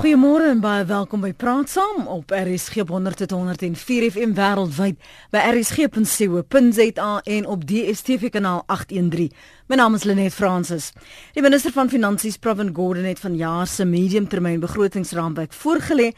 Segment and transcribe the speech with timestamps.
[0.00, 4.96] Goeiemôre en baie welkom by Praat Saam op RSG 100.104 FM wêreldwyd
[5.28, 9.28] by rsg.co.za en op DStv kanaal 813.
[9.70, 10.88] My naam is Lenet Fransis.
[11.36, 16.08] Die minister van Finansies, Pravin Gordhan het vanjaar se mediumtermynbegrotingsraamwerk voorgelê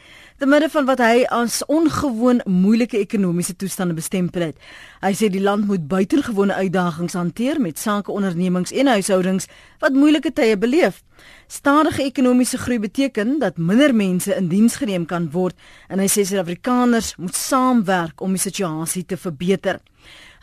[0.41, 4.57] te midde van wat hy as ongewoon moeilike ekonomiese toestande bestempel het.
[5.05, 9.45] Hy sê die land moet buitengewone uitdagings hanteer met sake ondernemings en huishoudings
[9.85, 11.03] wat moeilike tye beleef.
[11.45, 15.53] Stadige ekonomiese groei beteken dat minder mense in diens geneem kan word
[15.93, 19.77] en hy sê Suid-Afrikaners moet saamwerk om die situasie te verbeter.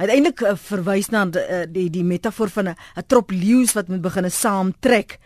[0.08, 4.30] Eintlik uh, verwys na uh, die, die metafoor van 'n trop leeu's wat moet begin
[4.30, 5.18] saamtrek.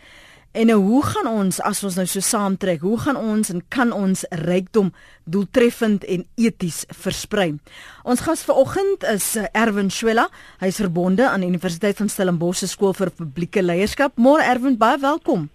[0.55, 2.79] En nou hoe gaan ons as ons nou so saamtrek?
[2.79, 4.93] Hoe gaan ons en kan ons rykdom
[5.23, 7.57] doeltreffend en eties versprei?
[8.03, 10.29] Ons gas vanoggend is uh, Erwin Swela.
[10.59, 14.15] Hy is verbonde aan die Universiteit van Stellenbosch se skool vir publieke leierskap.
[14.15, 15.49] Môre Erwin, baie welkom.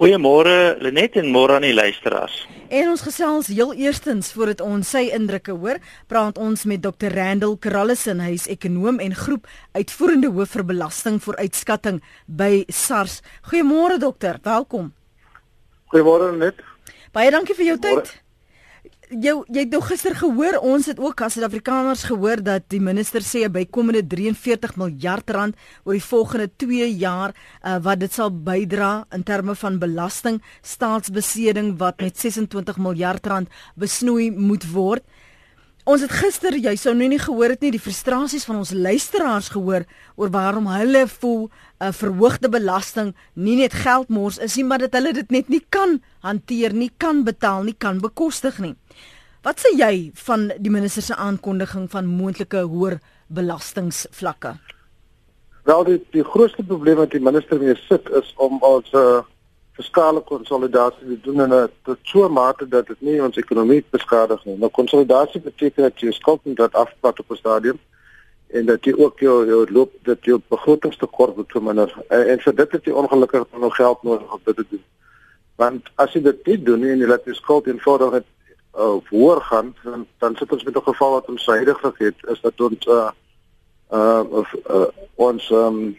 [0.00, 2.46] Goeiemôre Lenet en môre aan die luisteraars.
[2.72, 5.76] En ons gesels heel eerstens voordat ons sy indrukke hoor,
[6.08, 7.12] praat ons met Dr.
[7.12, 9.44] Randall Krallison, hy is ekonom en groep
[9.76, 13.18] uitvoerende hoof vir belasting vir uitskatting by SARS.
[13.50, 14.88] Goeiemôre dokter, welkom.
[15.92, 16.64] Goeiemôre Lenet.
[17.12, 18.14] Baie dankie vir jou tyd.
[19.10, 23.24] Jou jy het nou gister gehoor ons het ook as Suid-Afrikaners gehoor dat die minister
[23.26, 28.30] sê 'n bykomende 43 miljard rand oor die volgende 2 jaar uh, wat dit sal
[28.30, 35.02] bydra in terme van belasting staatsbeseding wat met 26 miljard rand besnoei moet word.
[35.90, 39.48] Ons het gister jy sou nou nie gehoor het nie die frustrasies van ons luisteraars
[39.50, 44.78] gehoor oor waarom hulle voel 'n uh, verhoogde belasting nie net geldmors is nie maar
[44.78, 48.76] dat hulle dit net nie kan hanteer nie kan betaal nie kan bekostig nie.
[49.42, 54.54] Wat sê jy van die minister se aankondiging van moontlike hoër belastingvlakke?
[55.64, 59.22] Wel die die grootste probleem wat die minister mee sit is om ons uh,
[59.80, 64.44] fiskale konsolidasie te doen en tot so 'n mate dat dit nie ons ekonomie beskadig
[64.44, 64.58] nie.
[64.58, 67.78] Nou konsolidasie beteken dat jy skuld moet dat afplat op 'n stadium
[68.50, 71.94] en dat jy ook jou jou loop dat jou begrotingstekort moet verminder.
[72.08, 74.84] En, en vir dit het jy ongelukkig nog geld nodig om dit te doen.
[75.56, 78.26] Want as jy dit nie doen nie en jy laat jou skuld eenvoudig net
[78.74, 82.40] uh, hoër gaan dan, dan sit ons met 'n geval wat ons huidigelik het is
[82.40, 83.10] dat ons uh
[83.92, 85.98] uh, of, uh ons um,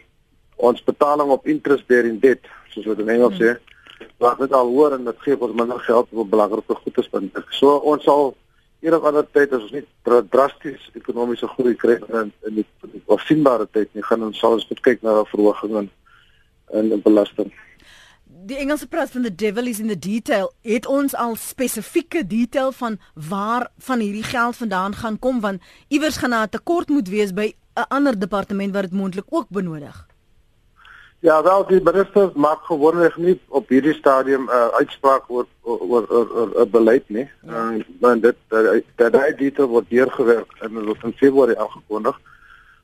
[0.56, 3.58] ons betaling op interest bearing debt soos wat in Engels sê
[4.18, 7.44] wat dit al hoor en dit gee ons minder geld om belangrike goed te spandeer.
[7.50, 8.34] So ons sal
[8.80, 12.66] eendag ander tyd as ons nie drasties ekonomiese groei kry in in die
[13.06, 15.90] afsienbare tyd nie gaan ons sal ons moet kyk na 'n verhoging in
[16.72, 17.52] in belasting
[18.46, 20.52] die Engelse praat van the devil is in the detail.
[20.62, 26.16] Het ons al spesifieke detail van waar van hierdie geld vandaan gaan kom want iewers
[26.16, 30.06] gaan daar 'n tekort moet wees by 'n ander departement wat dit moontlik ook benodig.
[31.22, 36.06] Ja, wel die minister maak gewoonlik nie op hierdie stadium 'n uh, uitspraak oor oor
[36.10, 37.30] oor 'n beleid nie.
[37.46, 37.70] Ja.
[37.70, 38.36] Uh, want dit
[38.96, 42.20] dat hy detail word deurgewerk en dit word in Februarie aangekondig.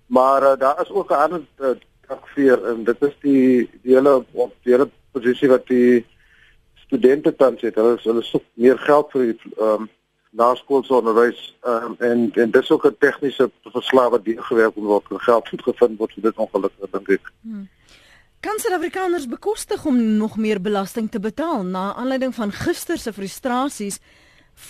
[0.06, 1.70] Maar uh, daar is ook 'n ander uh,
[2.06, 6.06] takveer en dit is die die hele op die hele posisie wat die
[6.74, 7.74] studente tans het.
[7.74, 9.88] Hulle hulle soek meer geld vir ehm um,
[10.30, 14.86] naskoolse onderwys ehm um, en en dis ook 'n tegniese verslag wat deur gewerk moet
[14.86, 17.32] word en geld goed gevind word vir dit ongelukkig dink ek.
[17.42, 17.68] Hmm.
[18.40, 23.98] Kan Suid-Afrikaners bekostig om nog meer belasting te betaal na aanleiding van gister se frustrasies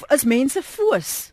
[0.08, 1.32] is mense foos?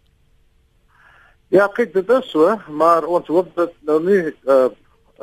[1.47, 4.19] Ja, kyk, dit is so, maar ons hoop dat nou nie
[4.51, 4.67] uh,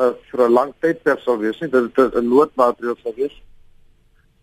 [0.00, 3.36] uh vir 'n lang tyd per sal wees nie, dat dit 'n noodmaatreël sal wees.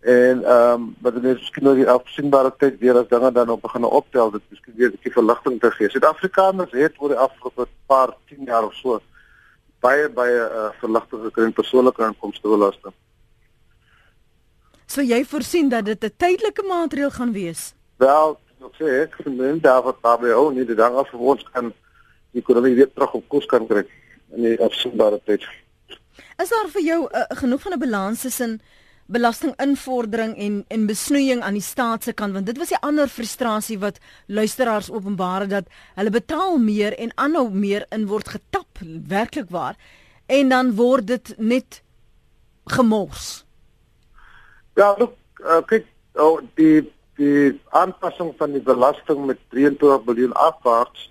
[0.00, 3.50] En ehm um, wat dit is miskien nou die afsienbare tyd weer as dinge dan
[3.50, 5.90] op begin optel, dit miskien weer 'n bietjie verligting te gee.
[5.90, 9.00] Suid-Afrikaners het oor die afgelope paar 10 jaar of so
[9.80, 12.94] baie baie uh, verligting gekry in persoonlike inkomste belasting.
[14.90, 17.74] So jy voorsien dat dit 'n tydelike maatreël gaan wees?
[17.96, 21.44] Wel, ek sê ek vind daar wat daarbey ook nie die dag af vir ons
[21.52, 21.72] kan
[22.32, 23.84] die ekonomie weer terug op koers kan kry
[24.36, 25.46] in die afsienbare tyd.
[26.42, 28.60] Is daar vir jou uh, genoeg van 'n balans tussen
[29.10, 33.78] belastinginvordering en en besnoeiing aan die staat se kant want dit was die ander frustrasie
[33.82, 39.76] wat luisteraars openbaar dat hulle betaal meer en aanhou meer in word getap werklik waar
[40.26, 41.82] en dan word dit net
[42.70, 43.44] gemors.
[44.78, 46.86] Ja, look, uh, kyk, oh, die
[47.20, 51.10] die aanpassing van die belasting met 23 miljard afwaarts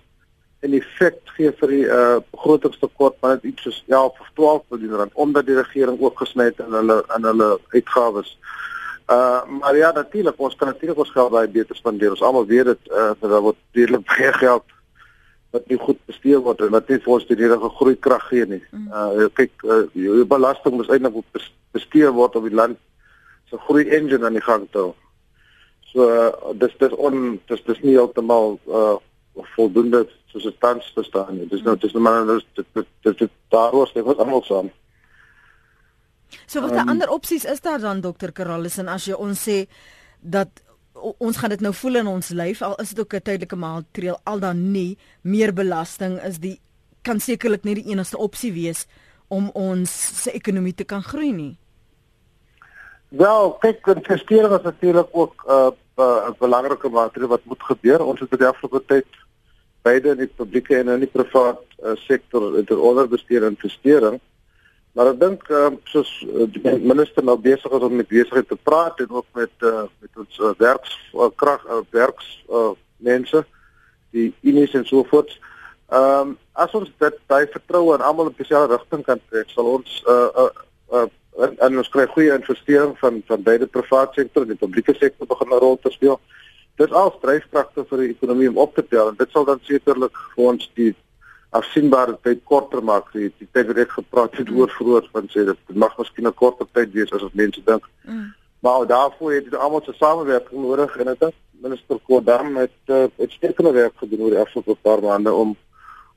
[0.60, 4.98] en effek gee vir die uh begrotingstekort van dit iets soos 11 of 12 miljard
[5.00, 8.34] rand omdat die regering ook gesny het in hulle in hulle uitgawes.
[9.08, 12.10] Uh maar ja natuurlik ons kan natuurlik ons geld baie beter spandeer.
[12.10, 14.76] Ons almal weet dit uh daar word redelik baie geld
[15.50, 18.46] wat nie goed bestee word en wat nie vir ons die redelike groei krag gee
[18.46, 18.62] nie.
[18.92, 21.24] Uh kyk uh, die belasting moet eintlik
[21.72, 22.78] bestee word om die land
[23.50, 24.94] se groei engine aan die gang te hou.
[25.90, 28.98] So uh, dis dis on dis dis nie heeltemal uh
[29.56, 31.48] voldoende soos dit tans bestaan nie.
[31.50, 34.70] Dis nou dis nou maar dis dit dit dit daaroor sê wat almal saam.
[36.46, 39.64] So wat um, ander opsies is daar dan dokter Karalus en as jy ons sê
[40.20, 40.62] dat
[40.94, 44.18] ons gaan dit nou voel in ons lyf al is dit ook 'n tydelike maatreël
[44.24, 46.60] al dan nie meer belasting is die
[47.02, 48.86] kan sekerlik nie die enigste opsie wees
[49.28, 49.90] om ons
[50.22, 51.56] se ekonomie te kan groei nie.
[53.08, 58.04] Wel, kyk, investering is natuurlik ook 'n uh, 'n uh, belangrike maatreël wat moet gebeur.
[58.04, 59.06] Ons het in die afgelope tyd
[59.82, 64.20] beide in die publieke en in die private uh, sektor ter onder besteed investering.
[64.92, 68.58] Maar ek dink uh, soos uh, die minister nou besig is om met besigheid te
[68.58, 73.44] praat en ook met uh, met ons uh, werkskrag uh, werks uh, mense
[74.10, 75.30] die unies en so voort.
[75.90, 79.70] Ehm um, as ons dit by vertroue en almal op dieselfde rigting kan trek, sal
[79.78, 80.50] ons uh uh,
[80.98, 81.06] uh
[81.40, 85.26] en, en ons kry goeie investering van van beide private sektor en die publieke sektor
[85.30, 86.20] begin 'n rol te speel.
[86.80, 90.16] Dit al dryfkragte vir die ekonomie om op te tel en dit sal dan sekerlik
[90.34, 90.90] vir ons die
[91.58, 93.10] afsienbare tyd korter maak.
[93.12, 96.40] Die, die tyd wat ek gepraat het oor vroeër van sê dit mag miskien 'n
[96.42, 97.88] korter tyd wees as wat mense dink.
[98.06, 98.28] Mm.
[98.60, 103.72] Maar daarvoor het dit almal se samewerking nodig en dit minister Kodam het uh, sterker
[103.72, 105.56] werk gedoen oor die afgelope paar maande om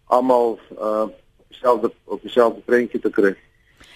[0.05, 1.07] almal uh
[1.53, 3.35] dieselfde op dieselfde prentjie te kry.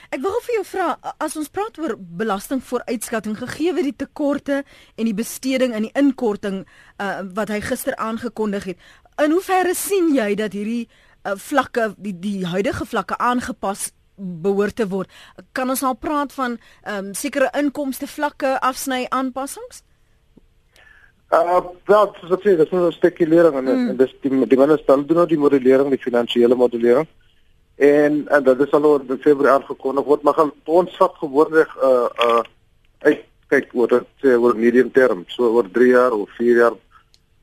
[0.07, 0.86] Ek wil vir jou vra
[1.19, 4.62] as ons praat oor belasting vooruitskatting gegee word die tekorte
[4.95, 8.86] en die besteding en die inkorting uh, wat hy gister aangekondig het.
[9.19, 14.88] In hoeverre sien jy dat hierdie uh, vlakke die die huidige vlakke aangepas behoort te
[14.88, 15.12] word?
[15.51, 16.56] Kan ons al praat van
[16.88, 19.83] um, sekere inkomste vlakke afsny aanpassings?
[21.36, 21.60] Uh,
[21.92, 23.89] wel, dit is dit is 'n spekulering en, mm.
[23.89, 27.07] en dis die die minister doen nou die modellering, die finansiële modellering
[27.77, 31.74] en en dit is al oor in Februarie aangekondig word maar gaan ons vat gewoonlik
[31.83, 32.44] uh uh
[33.06, 36.75] uit kyk oor dit sê oor medium term so oor 3 jaar of 4 jaar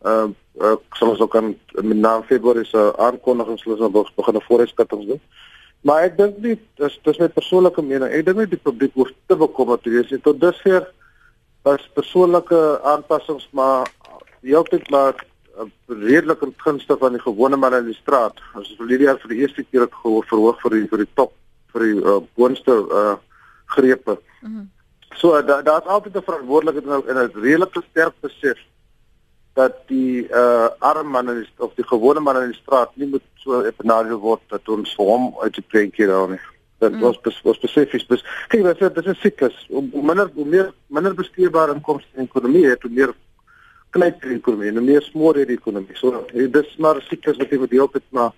[0.04, 0.28] uh
[0.60, 5.20] uh soms ook kan naam Februarie se aankondigings hulle sal begin 'n voorskatting doen.
[5.80, 9.10] Maar ek dink nie dis dis my persoonlike mening ek dink nie die publiek hoef
[9.26, 10.20] te bekommerd te wees nie.
[10.20, 10.86] Tot dusver
[11.62, 13.90] was persoonlike aanpassings maar
[14.42, 15.14] heeltyd maar
[15.86, 18.40] redelik in gunste van die gewone man in die straat.
[18.54, 21.32] Ons het verlede jaar vir die eerste keer gehoor verhoog vir die vir die top
[21.74, 23.16] vir die uh, boonste uh
[23.74, 24.18] grepe.
[24.42, 24.70] Mm -hmm.
[25.14, 28.58] So daar's da altyd 'n verantwoordelikheid en 'n redelike sterk besef
[29.54, 33.06] dat die uh arme man in die, of die gewone man in die straat nie
[33.06, 36.40] moet so epenarie word dat ons vir hom uit die prentjie daar nie.
[36.78, 37.00] Dat mm.
[37.00, 38.06] was was spesifies.
[38.06, 39.66] Dis kyk, dit is 'n siklus.
[39.68, 43.14] Hoe minder hoe meer minder besteedbare inkomste in die ekonomie het, hoe meer
[43.94, 45.94] knyp die ekonomie en meer smoor die ekonomie.
[45.98, 48.32] So dis maar siklus wat jy moet deel met maar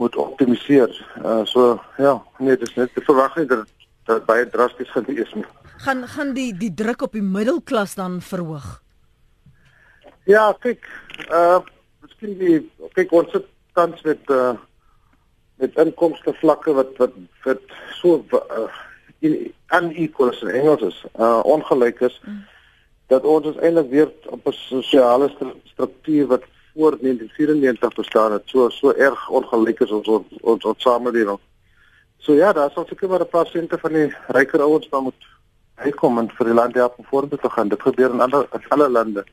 [0.00, 0.92] moet optimaliseer.
[1.20, 3.68] Uh so ja, nee, dis net te verwag nie dat
[4.08, 5.44] dat baie drasties gaan wees nie.
[5.84, 8.80] Gaan gaan die die druk op die middelklas dan verhoog?
[10.28, 10.88] Ja, kyk,
[11.28, 11.60] uh
[12.00, 12.58] miskien die
[12.96, 14.54] kyk ons sit tans met uh
[15.60, 18.70] met inkomste vlakke wat wat wat so uh,
[19.20, 19.36] in
[19.76, 22.16] unequal is in Engels is, uh ongelyk is.
[22.24, 22.40] Mm
[23.10, 25.28] dat ons ons eintlik weer op 'n sosiale
[25.64, 26.42] struktuur wat
[26.74, 31.38] voor 1994 bestaan het, so so erg ongelyk is ons ons ons, ons samelewing.
[32.18, 35.26] So ja, daar sal seker maar 'n paar sente van die ryker ouens dan moet
[35.74, 37.68] uitkom en vir die land help om vorentoe te gaan.
[37.68, 39.24] Dit gebeur in alle in alle lande.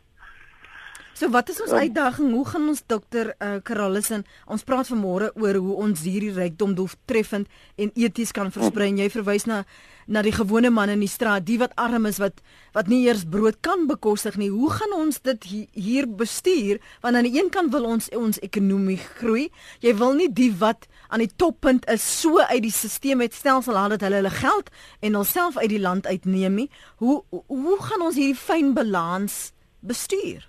[1.17, 2.29] So wat is ons um, uitdaging?
[2.29, 7.47] Hoe gaan ons dokter uh, Karalison ons praat vanmôre oor hoe ons hierdie rykdom doeltreffend
[7.81, 8.91] en eties kan versprei.
[8.99, 9.63] Jy verwys na
[10.07, 12.37] na die gewone man in die straat, die wat arm is wat
[12.75, 14.51] wat nie eers brood kan bekostig nie.
[14.53, 16.77] Hoe gaan ons dit hier bestuur?
[17.01, 19.47] Want aan die een kant wil ons ons ekonomie groei.
[19.81, 23.73] Jy wil nie die wat aan die toppunt is so uit die stelsel met stelsel
[23.73, 24.69] laat dat hulle hulle geld
[25.01, 26.69] en hulself uit die land uitneem nie.
[27.01, 29.47] Hoe hoe gaan ons hierdie fyn balans
[29.81, 30.45] bestuur?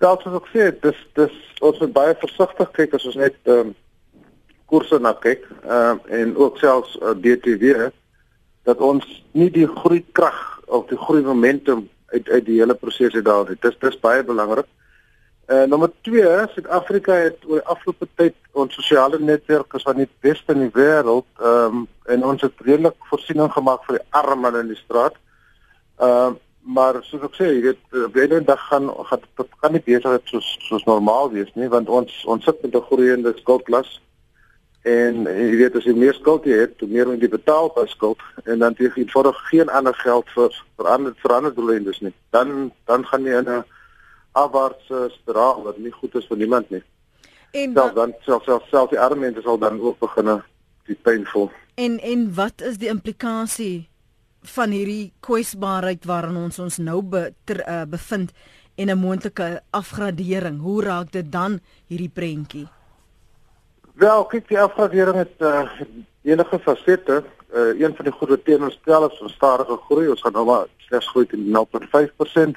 [0.00, 3.70] Daar soos ek sê, dis dis ons moet baie versigtig kyk as ons net ehm
[3.70, 3.72] um,
[4.70, 7.90] koerse na kyk, ehm uh, en ook selfs uh, eh, DTW
[8.68, 9.04] dat ons
[9.36, 13.44] nie die groei krag of die groei momentum uit uit die hele proses uit daal
[13.48, 13.58] nie.
[13.60, 14.68] Dis dis baie belangrik.
[15.50, 20.00] Eh uh, nommer 2, Suid-Afrika het oor die afgelope tyd ons sosiale netwerk as van
[20.00, 24.06] die beste in die wêreld ehm um, en ons het redelik voorsiening gemaak vir die
[24.24, 25.20] arme in die straat.
[25.98, 29.72] Ehm uh, maar soos ek sê, jy weet, op 'n eendag gaan gaan dit kan
[29.72, 34.00] nie beter soos soos normaal wees nie, want ons ons sit met 'n groeiende skuldklas.
[34.82, 38.20] En jy weet as jy meer skuld het, hoe meer moet jy betaal per skuld
[38.44, 42.14] en dan jy het vir geen ander geld vir vir ander vir ander doeleindes nie.
[42.30, 43.64] Dan dan gaan jy in 'n
[44.32, 46.82] afwaartse spiraal wat nie goed is vir niemand nie.
[47.50, 50.42] En self, dan self self self die arme mense sal dan ook begin
[50.86, 51.50] die pyn voel.
[51.74, 53.88] En en wat is die implikasie
[54.42, 58.32] van hierdie kwesbaarheid waarin ons ons nou be, ter, uh, bevind
[58.76, 60.60] en 'n moontlike afgradering.
[60.60, 62.68] Hoe raak dit dan hierdie prentjie?
[63.94, 65.70] Wel, kyk, die afgradering het uh,
[66.22, 67.24] enige fasette.
[67.54, 71.26] Uh, een van die groot teenoorstellings van stadige groei, ons gaan nou maar slegs groei
[71.26, 72.54] teen 0.5%,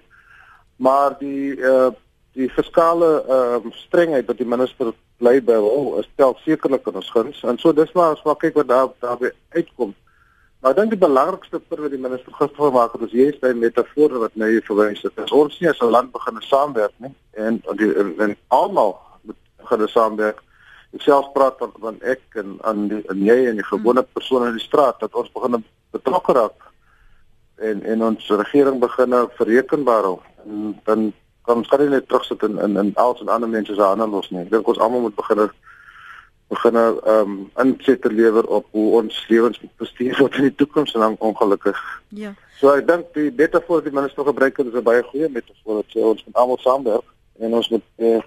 [0.75, 1.89] maar die uh,
[2.33, 5.57] die fiskale uh, strengheid wat die minister bly by
[5.99, 7.43] is stel sekerlik in ons guns.
[7.43, 9.93] En so dis maar as wat kyk wat daar daarby uitkom.
[10.63, 13.49] Maar ek dink die belangrikste punt wat die minister gister gemaak het, is jy sê
[13.51, 15.17] metafoor wat nou hier verwys het.
[15.19, 18.95] As ons nie as 'n land begin saamwerk nie en die en, en almal
[19.27, 20.39] moet begin saamwerk.
[20.95, 24.13] Ek self praat van van ek en aan die en jy en die gewone hmm.
[24.13, 26.71] persone in die straat dat ons begin betrokke raak
[27.59, 30.19] en en ons regering begin verrekenbaar hou.
[30.47, 31.11] En dan
[31.43, 34.31] kan ons nie net terugsit in in in al ons ander mense se hande los
[34.31, 34.47] nie.
[34.47, 35.49] Ek dink ons almal moet begin
[36.53, 41.05] begin ehm um, insette lewer op hoe ons lewens bestuur word in die toekoms en
[41.05, 41.79] dan ongelukkig.
[42.09, 42.33] Ja.
[42.59, 45.81] So ek dink die metafoor wat die minister gebruik het is 'n baie goeie metafoor
[45.81, 47.07] wat sê ons moet almal saamwerk
[47.39, 48.21] en ons moet eh,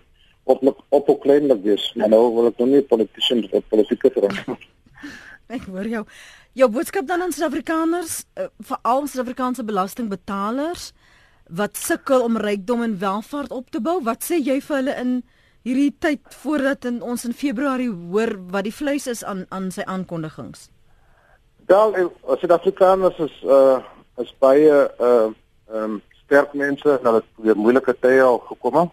[0.45, 1.92] op op op kleinlik wees.
[1.95, 4.59] Maar nou wil ek nog nie politicians of politieke verander.
[5.56, 6.04] ek hoor jou.
[6.56, 10.92] Jou boodskap dan aan Suid-Afrikaners, uh, veral Suid-Afrikaanse belastingbetalers
[11.47, 14.00] wat sukkel om rykdom en welvaart op te bou.
[14.02, 15.12] Wat sê jy vir hulle in
[15.66, 19.82] hierdie tyd voordat in ons in Februarie hoor wat die vleis is aan aan sy
[19.82, 20.68] aankondigings.
[21.66, 21.96] Wel,
[22.30, 23.80] as dit Afrikaners is uh
[24.23, 24.76] is baie
[25.08, 25.32] uh
[25.80, 28.87] um sterk mense en hulle het moeilike tye al gekom.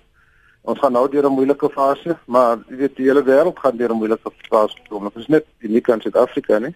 [0.63, 3.93] Ons gaan nou deur 'n moeilike fase, maar jy weet die hele wêreld gaan deur
[3.93, 5.03] 'n moeilike fase kom.
[5.03, 6.75] Dit is net uniek aan Suid-Afrika, nee.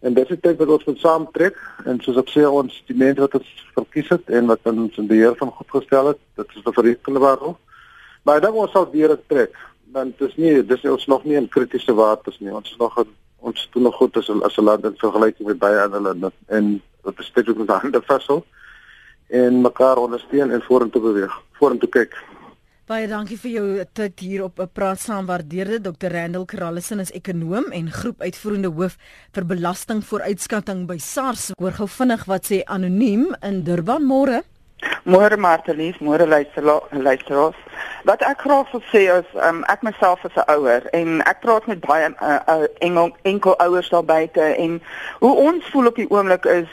[0.00, 3.20] En dit is tyd wat ons moet saamtrek en soos ek sê ons die mense
[3.20, 6.64] wat ons verkies het en wat ons in beheer van goed gestel het, dit is
[6.64, 7.56] 'n verrekende waarheid.
[8.24, 9.56] Maar dan ons sal weer trek.
[9.92, 12.52] Want dit is nie dis ons nog nie in kritiese waters nie.
[12.52, 13.10] Ons is nog in,
[13.44, 16.82] ons doen nog goed as as 'n land in vergelyking met baie ander lande en
[17.04, 18.42] dit is steeds met hande vashou
[19.28, 21.42] en mekaar ondersteun en vorentoe beweeg.
[21.52, 22.16] Vorentoe kyk.
[22.84, 26.12] Baie dankie vir jou tyd hier op 'n praat saam waardeerde Dr.
[26.12, 28.98] Randall Krallison is ekonom en groepuitvoerende hoof
[29.32, 31.52] vir belasting vooruitskatting by SARS.
[31.58, 34.42] Hoor gou vinnig wat sê anoniem in Durban môre.
[35.04, 37.56] Môre Martelies, môre luisteraars.
[38.04, 41.66] Wat ek graag wil sê is um, ek myself is 'n ouer en ek praat
[41.66, 44.82] met baie uh, uh, enkel ouers daar buite en
[45.20, 46.68] hoe ons voel op die oomblik is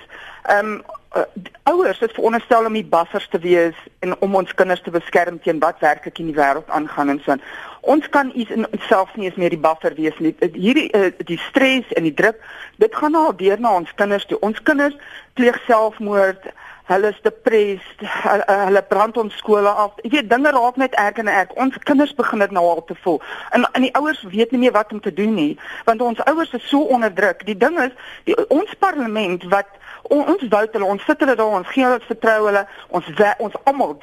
[0.50, 0.84] um,
[1.16, 1.24] uh,
[1.64, 5.60] ouers is veronderstel om die buffers te wees en om ons kinders te beskerm teen
[5.60, 7.36] wat werklik in die wêreld aangaan en so.
[7.82, 10.36] Ons kan iets in onsself nie eens meer die buffer wees nie.
[10.40, 12.40] Hierdie uh, die stres en die druk,
[12.78, 14.40] dit gaan nou weer na ons kinders toe.
[14.40, 14.96] Ons kinders
[15.34, 16.52] pleeg selfmoord
[16.92, 18.04] hulle is depressed,
[18.48, 19.98] hulle brand ons skole af.
[20.04, 21.54] Jy weet dinge raak net erg en erg.
[21.64, 23.22] Ons kinders begin dit nou al te voel.
[23.56, 26.54] En en die ouers weet nie meer wat om te doen nie, want ons ouers
[26.58, 27.46] is so onder druk.
[27.46, 27.96] Die ding is,
[28.28, 29.80] die, ons parlement wat
[30.12, 32.64] on, ons vote hulle, ons sit hulle daar, ons gee hulle vertrou hulle,
[32.98, 33.94] ons wer, ons almal,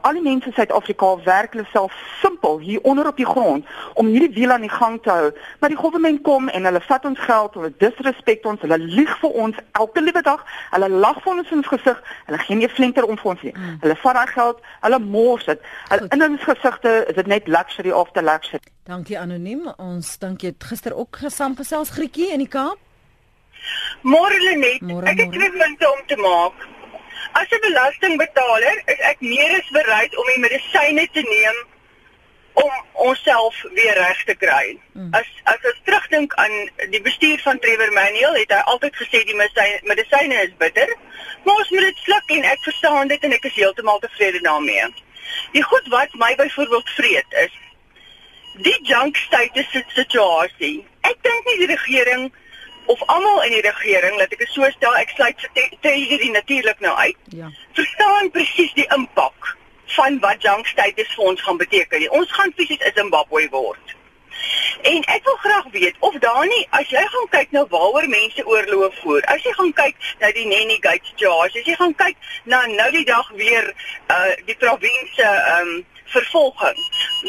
[0.00, 4.10] al die mense in Suid-Afrika werk hulle self simpel hier onder op die grond om
[4.12, 5.30] hierdie wiel aan die gang te hou.
[5.60, 9.40] Maar die regering kom en hulle vat ons geld, hulle disrespek ons, hulle lieg vir
[9.46, 12.74] ons elke liewe dag, hulle lag vir ons in ons gesig, hulle gee nie 'n
[12.74, 13.52] flinter om vir ons nie.
[13.56, 13.76] Mm.
[13.80, 15.60] Hulle vat daai geld, hulle mors dit.
[16.08, 18.72] In ons gesigte is dit net luxury of the luxury.
[18.84, 19.72] Dankie anoniem.
[19.76, 22.78] Ons het gister ook gesaamgesels Grietjie in die Kaap?
[24.02, 26.68] Môre Lenet, ek het twee punte om te maak.
[27.32, 31.75] As 'n belastingbetaler is ek meer as bereid om die medisyne te neem
[32.56, 34.78] om onsself weer reg te kry.
[34.92, 35.08] Mm.
[35.10, 36.54] As as ons terugdink aan
[36.90, 40.94] die bestuur van Trevor Manuel, het hy altyd gesê die medisyne is bitter,
[41.44, 44.88] maar ons moet dit sluk en ek verstaan dit en ek is heeltemal tevrede daarmee.
[45.52, 47.60] Die goed wat my byvoorbeeld vreet is
[48.64, 50.80] die junk status situasie.
[51.04, 52.30] Ek dink nie die regering
[52.86, 55.46] of almal in die regering, laat ek dit so stel, ek sluit
[55.84, 57.30] hierdie natuurlik nou uit.
[57.36, 57.52] Ja.
[57.76, 62.10] Verstaan presies die impak van wat junk status vir ons gaan beteken.
[62.10, 63.94] Ons gaan fisies 'n Zimbabwe word.
[64.82, 68.46] En ek wil graag weet of daar nie as jy gaan kyk na waaroor mense
[68.46, 69.22] oorloof voer.
[69.22, 72.90] As jy gaan kyk na die Nanny Gates charge, as jy gaan kyk na nou
[72.90, 73.74] die dag weer
[74.08, 76.78] uh die provinsie ehm um, vervolging,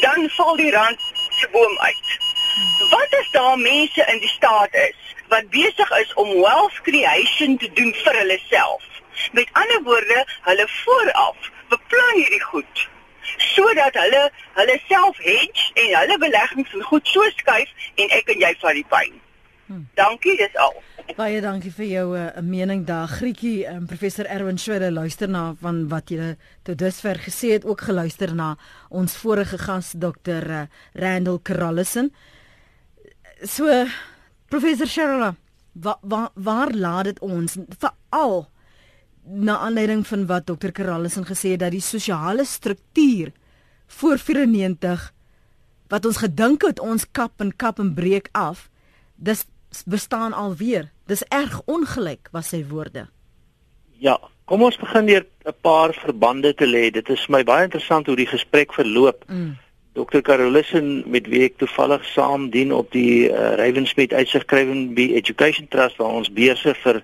[0.02, 1.00] dan val die rand
[1.40, 2.08] se boom uit.
[2.90, 7.70] Wat as daar mense in die staat is wat besig is om wealth creation te
[7.74, 8.84] doen vir hulle self.
[9.32, 12.88] Met ander woorde, hulle vooraf beplan hierdie goed
[13.54, 14.24] sodat hulle
[14.58, 18.86] hulle self hedge en hulle beleggings goed so skuif en ek en jy vat die
[18.92, 19.18] pyn.
[19.68, 19.88] Hmm.
[20.00, 20.78] Dankie, dis al.
[21.18, 23.08] Baie dankie vir jou 'n uh, mening daar.
[23.08, 27.82] Grietjie, um, professor Erwin Schwede luister na van wat jy tot dusver gesê het, ook
[27.82, 28.58] geluister na
[28.90, 30.44] ons vorige gas Dr.
[30.50, 32.14] Uh, Randall Krallison.
[33.44, 33.86] So
[34.48, 35.36] Professor Sherla,
[35.74, 38.48] waar waar waar laat dit ons veral
[39.28, 43.32] na aanleiding van wat dokter Karallison gesê het dat die sosiale struktuur
[43.88, 45.14] voor 94
[45.88, 48.70] wat ons gedink het ons kap en kap en breek af,
[49.16, 49.46] dis
[49.86, 50.90] bestaan alweer.
[51.08, 53.08] Dis erg ongelyk was sy woorde.
[54.00, 56.92] Ja, kom ons begin deur 'n paar verbande te lê.
[56.92, 59.24] Dit is vir my baie interessant hoe die gesprek verloop.
[59.28, 59.58] Mm.
[59.94, 60.22] Dr.
[60.22, 65.98] Carolison met wie ek toevallig saam dien op die uh, Ravensmith uitsigskrywing by Education Trust
[65.98, 67.04] waar ons beurse vir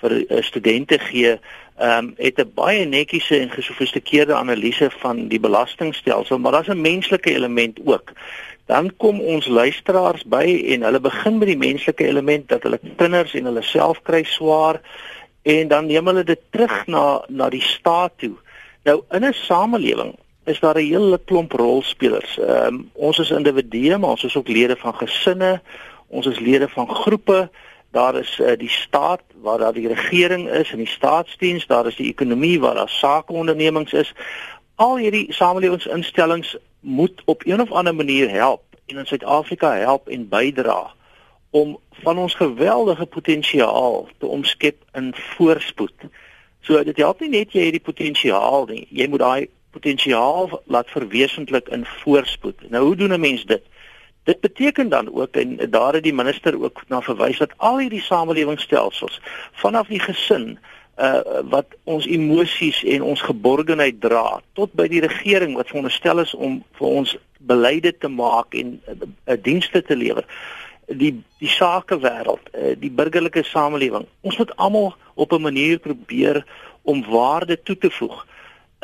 [0.00, 1.38] vir uh, studente gee,
[1.78, 6.80] ehm um, het 'n baie netjiese en gesofistikeerde analise van die belastingstelsel, maar daar's 'n
[6.80, 8.12] menslike element ook
[8.68, 13.32] dan kom ons luisteraars by en hulle begin met die menslike element dat hulle kinders
[13.38, 14.80] en hulle self kry swaar
[15.48, 18.34] en dan neem hulle dit terug na na die staat toe.
[18.84, 20.12] Nou in 'n samelewing
[20.44, 22.38] is daar 'n hele klomp rolspelers.
[22.38, 25.60] Ehm um, ons is individue, maar ons is ook lede van gesinne,
[26.08, 27.50] ons is lede van groepe.
[27.90, 31.96] Daar is uh, die staat waar daar die regering is en die staatsdiens, daar is
[31.96, 34.12] die ekonomie waar daar sakeondernemings is.
[34.74, 40.28] Al hierdie samelewingsinstellings moet op een of ander manier help en in Suid-Afrika help en
[40.28, 40.92] bydra
[41.50, 45.94] om van ons geweldige potensiaal te omskep in voorspoed.
[46.60, 50.90] So dit help nie net jy het die potensiaal nie, jy moet daai potensiaal laat
[50.90, 52.70] verwesenlik in voorspoed.
[52.70, 53.62] Nou hoe doen 'n mens dit?
[54.28, 58.02] Dit beteken dan ook en daar het die minister ook na verwys dat al hierdie
[58.02, 59.20] samelewingsstelsels
[59.52, 60.58] vanaf die gesin
[60.98, 66.34] uh wat ons emosies en ons geborgenheid dra tot by die regering wat veronderstel is
[66.34, 70.24] om vir ons beleide te maak en 'n uh, uh, dienste te lewer
[70.86, 76.44] die die sakewêreld uh, die burgerlike samelewing ons moet almal op 'n manier probeer
[76.82, 78.26] om waarde toe te voeg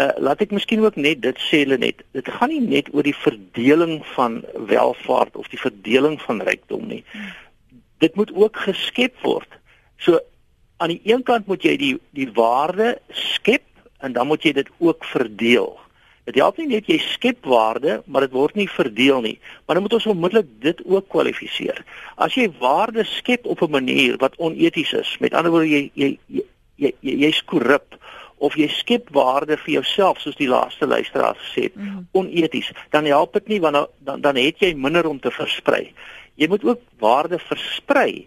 [0.03, 3.07] uh laat ek miskien ook net dit sê hulle net dit gaan nie net oor
[3.07, 7.05] die verdeling van welvaart of die verdeling van rykdom nie
[7.99, 9.61] dit moet ook geskep word
[9.99, 10.19] so
[10.77, 13.63] aan die een kant moet jy die die waarde skep
[14.05, 15.73] en dan moet jy dit ook verdeel.
[16.29, 19.37] Dit help nie net jy skep waarde, maar dit word nie verdeel nie.
[19.65, 21.83] Maar dan moet ons onmiddellik dit ook kwalifiseer.
[22.17, 26.19] As jy waarde skep op 'n manier wat oneties is, met ander woorde jy jy
[26.76, 27.97] jy jy's jy korrup
[28.45, 32.07] of jy skep waarde vir jouself soos die laaste luisteraar gesê het, mm.
[32.13, 35.93] oneties, dan help dit nie want dan dan het jy minder om te versprei.
[36.41, 38.26] Jy moet ook waarde versprei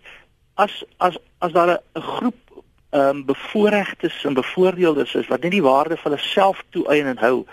[0.55, 2.35] as as as daar 'n groep
[2.89, 7.17] ehm um, bevoorregtes en bevoordeeldes is wat net die waarde van hulle self toeëien en
[7.17, 7.45] hou,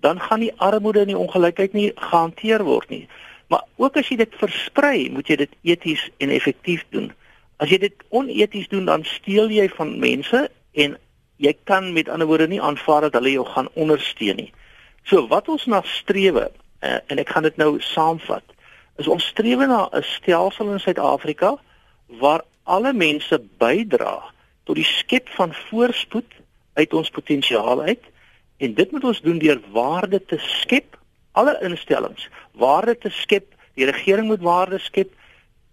[0.00, 3.08] dan gaan die armoede en die ongelykheid nie gehanteer word nie.
[3.48, 7.12] Maar ook as jy dit versprei, moet jy dit eties en effektief doen.
[7.56, 10.98] As jy dit oneties doen, dan steel jy van mense en
[11.36, 14.52] jy kan met ander woorde nie aanvaar dat hulle jou gaan ondersteun nie.
[15.04, 18.44] So wat ons na strewe uh, en ek gaan dit nou saamvat,
[18.96, 21.56] is ons strewe na 'n stelsel in Suid-Afrika
[22.06, 24.22] waar alle mense bydra
[24.64, 26.30] tot die skep van voorspoed
[26.74, 28.04] uit ons potensiaal uit
[28.56, 30.96] en dit moet ons doen deur waarde te skep
[31.32, 35.10] alle instellings waarde te skep die regering moet waarde skep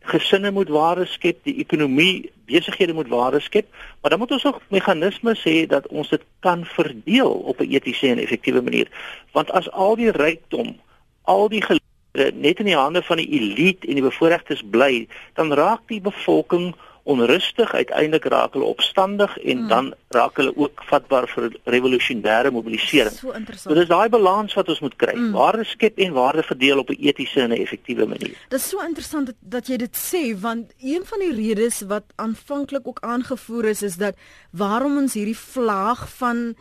[0.01, 3.67] gesinne moet waarde skep die ekonomie besighede moet waarde skep
[4.01, 8.07] maar dan moet ons ook meganismes hê dat ons dit kan verdeel op 'n etiese
[8.07, 8.87] en effektiewe manier.
[9.31, 10.79] Want as al die rykdom
[11.21, 11.63] al die
[12.11, 16.75] net in die hande van die elite en die bevoorregtes bly, dan raak die bevolking
[17.03, 19.67] onrustig, uiteindelik raak hulle opstandig en hmm.
[19.67, 23.15] dan raak hulle ook vatbaar vir revolusionêre mobilisering.
[23.15, 23.73] So interessant.
[23.73, 25.15] So dis daai balans wat ons moet kry.
[25.17, 25.31] Hmm.
[25.35, 28.37] Waarde skep en waarde verdeel op 'n etiese en 'n effektiewe manier.
[28.49, 32.87] Dis so interessant dat, dat jy dit sê want een van die redes wat aanvanklik
[32.87, 34.15] ook aangevoer is is dat
[34.51, 36.55] waarom ons hierdie vlaag van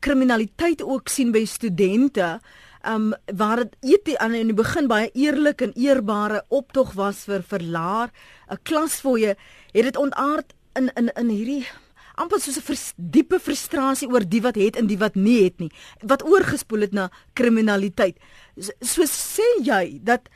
[0.00, 2.40] kriminaliteit ook sien by studente
[2.86, 8.10] um waar dit aan in die begin baie eerlik en eerbare optog was vir verlaar
[8.50, 9.36] 'n klasfooie
[9.74, 11.66] het dit ontaard in in in hierdie
[12.14, 15.58] amper soos 'n vers, diepe frustrasie oor die wat het en die wat nie het
[15.58, 15.70] nie
[16.02, 18.18] wat oorgespoel het na kriminaliteit
[18.56, 20.28] so, so sê jy dat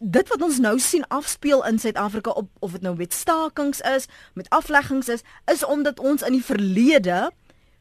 [0.00, 4.08] dit wat ons nou sien afspeel in Suid-Afrika op of dit nou met stakings is
[4.34, 7.30] met afleggings is is omdat ons in die verlede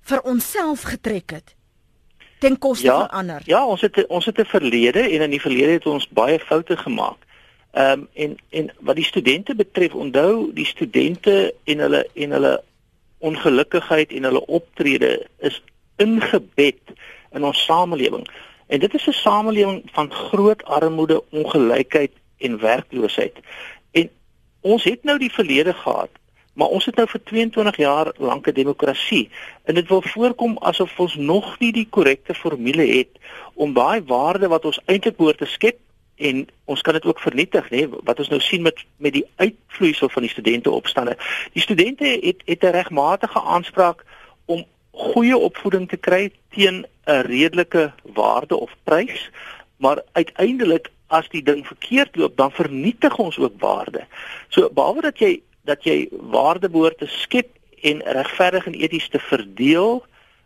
[0.01, 1.55] vir onsself getrek het
[2.39, 3.41] ten koste ja, van ander.
[3.45, 6.77] Ja, ons het ons het 'n verlede en in die verlede het ons baie foute
[6.77, 7.17] gemaak.
[7.79, 12.53] Ehm um, en en wat die studente betref, onthou die studente en hulle en hulle
[13.17, 15.61] ongelukkigheid en hulle optrede is
[15.95, 16.81] ingebed
[17.31, 18.27] in ons samelewing.
[18.67, 23.37] En dit is 'n samelewing van groot armoede, ongelykheid en werkloosheid.
[23.91, 24.09] En
[24.61, 26.09] ons het nou die verlede gehad
[26.59, 29.29] Maar ons het nou vir 22 jaar lank 'n demokrasie
[29.63, 33.09] en dit wil voorkom asof ons nog nie die korrekte formule het
[33.53, 35.77] om daai waarde wat ons eintlik behoort te skep
[36.19, 40.09] en ons kan dit ook vernietig nê wat ons nou sien met met die uitvloeisel
[40.09, 41.17] van die studente opstande.
[41.55, 44.05] Die studente het het 'n regmatige aanspraak
[44.45, 49.29] om goeie opvoeding te kry teen 'n redelike waarde of prys,
[49.77, 54.05] maar uiteindelik as die ding verkeerd loop, dan vernietig ons ook waarde.
[54.49, 57.49] So behalwe dat jy dat jy waarde behoort te skep
[57.81, 60.03] en regverdig en eties te verdeel,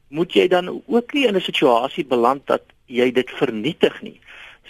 [0.07, 4.19] moet jy dan ook nie in 'n situasie beland dat jy dit vernietig nie.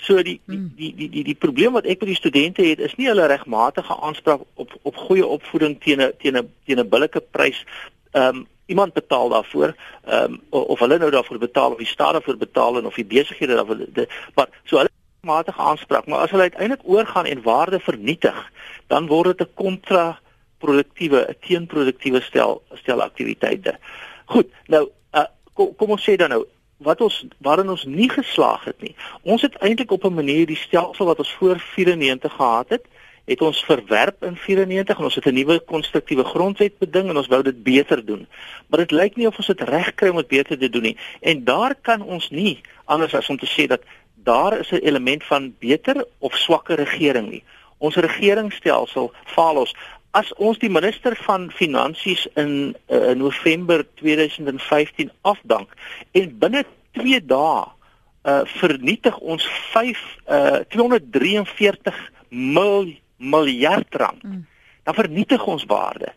[0.02, 0.72] So die die hmm.
[0.76, 3.96] die die die, die probleem wat ek met die studente het is nie hulle regmatige
[3.96, 7.66] aanspraak op op goeie opvoeding teen 'n teen 'n teen 'n billike prys.
[8.12, 9.76] Ehm um, iemand betaal daarvoor
[10.06, 13.06] ehm um, of hulle nou daarvoor betaal of die staat daarvoor betaal en of die
[13.06, 14.90] besighede daarvoor de, maar so hulle
[15.22, 18.52] regmatige aanspraak, maar as hulle uiteindelik oorgaan en waarde vernietig,
[18.88, 20.20] dan word dit 'n kontra
[20.58, 23.78] produktiewe 'n teenproduktiewe stel stel aktiwiteite.
[24.26, 26.46] Goed, nou uh, kom, kom ons sê dan nou
[26.78, 28.96] wat ons waarin ons nie geslaag het nie.
[29.22, 32.86] Ons het eintlik op 'n manier die stelsel wat ons voor 94 gehad het,
[33.26, 37.28] het ons verwerp in 94 en ons het 'n nuwe konstruktiewe grondwet beding en ons
[37.28, 38.28] wou dit beter doen.
[38.68, 40.98] Maar dit lyk nie of ons dit reg kry om dit beter te doen nie.
[41.22, 43.82] En daar kan ons nie anders as om te sê dat
[44.24, 47.44] daar is 'n element van beter of swakker regering nie.
[47.78, 49.76] Ons regeringsstelsel faal ons
[50.14, 55.74] as ons die minister van finansies in uh, November 2015 afdank
[56.12, 56.64] en binne
[56.98, 64.24] 2 dae uh, vernietig ons 5 uh, 243 mil, miljard rand.
[64.24, 64.44] Mm.
[64.84, 66.12] dan vernietig ons waarde.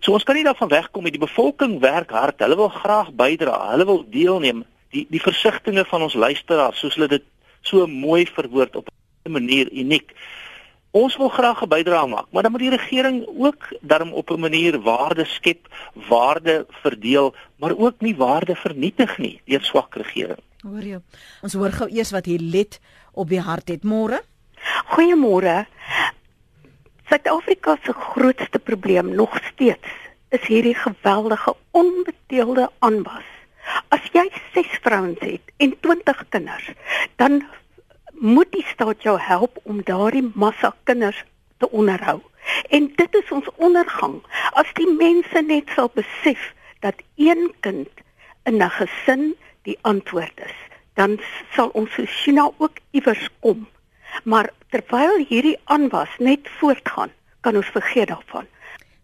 [0.00, 2.40] So ons kan nie daarvan wegkom met die bevolking werk hard.
[2.42, 3.56] Hulle wil graag bydra.
[3.70, 4.64] Hulle wil deelneem.
[4.90, 7.26] Die die versigtings van ons luisteraars soos hulle dit
[7.62, 8.88] so mooi verwoord op
[9.24, 10.14] 'n manier uniek
[10.90, 14.40] Ons wil graag 'n bydrae maak, maar dan moet die regering ook daarom op 'n
[14.40, 20.42] manier waarde skep, waarde verdeel, maar ook nie waarde vernietig nie deur swak regering.
[20.62, 20.98] Hoor jy?
[21.42, 22.80] Ons hoor gou eers wat hier let
[23.12, 24.20] op die hart het môre.
[24.92, 25.66] Goeiemôre.
[27.08, 29.88] Suid-Afrika se grootste probleem nog steeds
[30.28, 33.26] is hierdie geweldige onbeteelde aanwas.
[33.88, 36.70] As jy 6 vrouens het en 20 kinders,
[37.16, 37.42] dan
[38.20, 41.24] moet die staat jou help om daardie massa kinders
[41.58, 42.20] te onderhou.
[42.68, 44.20] En dit is ons ondergang.
[44.52, 46.52] As die mense net sal besef
[46.84, 47.88] dat een kind
[48.44, 50.56] in 'n gesin die antwoord is,
[50.94, 51.20] dan
[51.52, 53.68] sal ons so China ook iewers kom.
[54.24, 58.46] Maar terwyl hierdie aanwas net voortgaan, kan ons vergeet daarvan.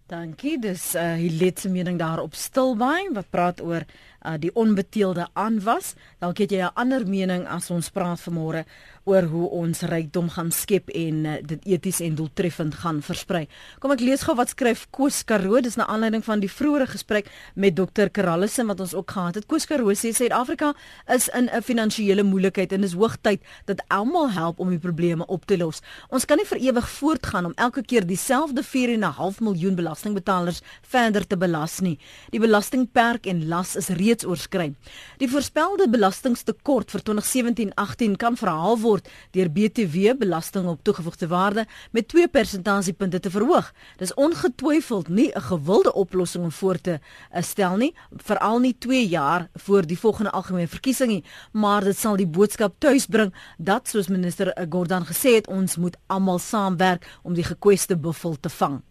[0.06, 0.58] Dankie.
[0.58, 3.82] Dis uh Hiletse mening daar op Stilbaai wat praat oor
[4.24, 5.94] uh die onbeteelde aanwas.
[6.18, 8.64] Dalk het jy 'n ander mening as ons praat vanmôre
[9.06, 13.46] oor hoe ons rykdom gaan skep en uh, dit eties en doeltreffend gaan versprei.
[13.78, 17.30] Kom ek lees gou wat skryf Koos Karoo, dis 'n aanleiding van die vroeëre gesprek
[17.54, 18.10] met Dr.
[18.10, 19.46] Karallison wat ons ook gehad het.
[19.46, 20.74] Koos Karoo sê Suid-Afrika
[21.06, 25.46] is in 'n finansiële moeilikheid en dis hoogtyd dat almal help om die probleme op
[25.46, 25.82] te los.
[26.10, 31.36] Ons kan nie vir ewig voortgaan om elke keer dieselfde 4.5 miljoen belastingbetalers verder te
[31.36, 31.98] belas nie.
[32.30, 34.74] Die belastingperk en las is reeds oorskry.
[35.18, 42.08] Die voorspelde belastingtekort vir 2017-18 kan verhaal word deur BTW belasting op toegevoegde waarde met
[42.08, 43.72] 2 persentasiepunte te verhoog.
[43.98, 49.08] Dis ongetwyfeld nie 'n gewilde oplossing om voor te eh, stel nie, veral nie 2
[49.08, 54.08] jaar voor die volgende algemene verkiesing nie, maar dit sal die boodskap tuisbring dat soos
[54.08, 58.82] minister Gordhan gesê het, ons moet almal saamwerk om die gekweste buffel te vang.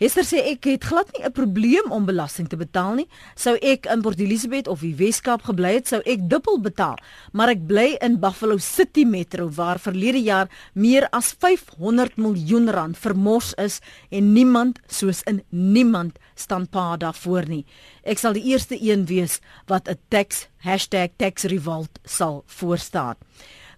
[0.00, 3.08] Hester sê ek het glad nie 'n probleem om belasting te betaal nie.
[3.34, 6.96] Sou ek in Port Elizabeth of die Weskaap gebly het, sou ek dubbel betaal.
[7.36, 12.96] Maar ek bly in Buffalo City Metro waar verlede jaar meer as 500 miljoen rand
[12.96, 17.66] vermors is en niemand soos in niemand staan pa daarvoor nie.
[18.08, 23.16] Ek sal die eerste een wees wat 'n tax #taxrevolt sal voorstaan.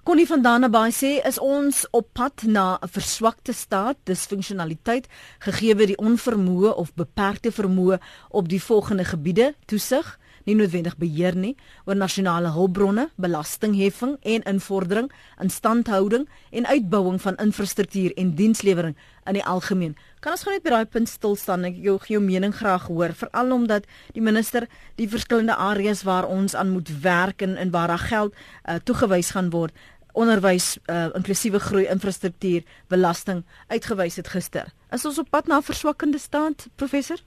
[0.08, 5.06] Connie van Dannebaai sê is ons op pad na 'n verswakte staat, disfunksionaliteit
[5.38, 7.98] gegee die onvermoë of beperkte vermoë
[8.30, 11.54] op die volgende gebiede toesig, nie noodwendig beheer nie
[11.86, 15.10] oor nasionale hulpbronne, belastingheffing en invordering,
[15.42, 18.96] instandhouding en uitbouing van infrastruktuur en dienslewering
[19.28, 19.96] in die algemeen.
[20.24, 21.66] Kan ons gou net by daai punt stil staan?
[21.68, 26.56] Ek jou jou mening graag hoor, veral omdat die minister die verskillende areas waar ons
[26.56, 29.76] aan moet werk en en waar daar geld uh, toegewys gaan word
[30.18, 34.72] onderwys uh, inklusiewe groei infrastruktuur belasting uitgewys het gister.
[34.90, 37.18] Is ons op pad na 'n verswakkende staat professor?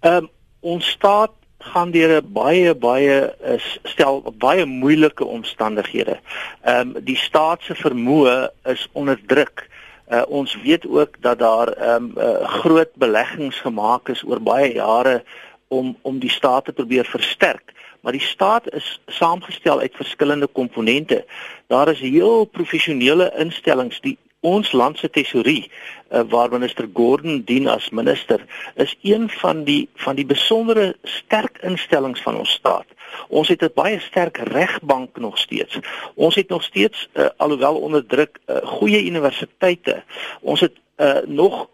[0.00, 6.18] Ehm um, ons staat gaan deur 'n baie baie uh, stel baie moeilike omstandighede.
[6.62, 9.66] Ehm um, die staat se vermoë is onder druk.
[10.08, 14.72] Uh, ons weet ook dat daar ehm um, uh, groot beleggings gemaak is oor baie
[14.72, 15.22] jare
[15.68, 21.24] om om die staat te probeer versterk maar die staat is saamgestel uit verskillende komponente.
[21.66, 25.70] Daar is heel professionele instellings die ons land se tesorie
[26.10, 31.58] uh, waar minister Gordon dien as minister is een van die van die besondere sterk
[31.62, 32.86] instellings van ons staat.
[33.28, 35.78] Ons het 'n baie sterk regbank nog steeds.
[36.14, 40.02] Ons het nog steeds uh, alhoewel onder druk uh, goeie universiteite.
[40.40, 41.68] Ons het uh, nog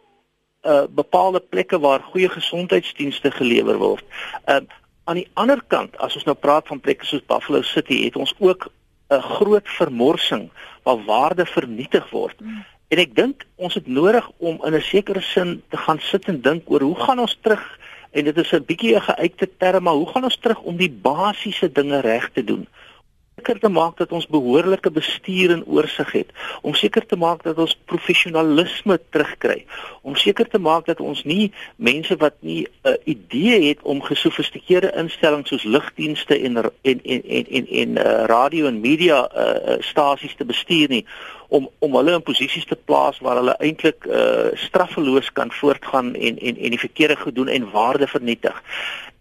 [0.62, 4.04] uh, bepaalde plekke waar goeie gesondheidsdienste gelewer word.
[4.46, 4.56] Uh,
[5.04, 8.34] aan die ander kant, as ons nou praat van plekke soos Buffalo City, het ons
[8.38, 8.70] ook
[9.08, 10.50] 'n groot vermorsing
[10.84, 12.40] waar waarde vernietig word.
[12.40, 12.64] Mm.
[12.92, 16.40] En ek dink ons het nodig om in 'n sekere sin te gaan sit en
[16.40, 17.64] dink oor hoe gaan ons terug
[18.12, 20.90] en dit is 'n bietjie 'n geuite term, maar hoe gaan ons terug om die
[20.90, 22.68] basiese dinge reg te doen?
[23.34, 26.30] Seker te maak dat ons behoorlike bestuur en oorsig het,
[26.62, 29.64] om seker te maak dat ons professionalisme terugkry,
[30.02, 34.02] om seker te maak dat ons nie mense wat nie 'n uh, idee het om
[34.02, 39.76] gesofistikeerde instellings soos lugdienste en en en en en, en uh, radio en media uh,
[39.80, 41.06] stasies te bestuur nie.
[41.48, 46.38] Om om hulle in posisies te plaas waar hulle eintlik uh, straffeloos kan voortgaan en
[46.38, 48.62] en en die verkeerde gedoen en waarde vernietig.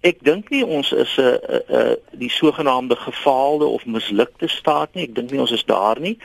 [0.03, 4.93] Ek dink nie ons is 'n uh, uh, uh, die sogenaamde gefaalde of mislukte staat
[4.93, 5.03] nie.
[5.07, 6.17] Ek dink nie ons is daar nie.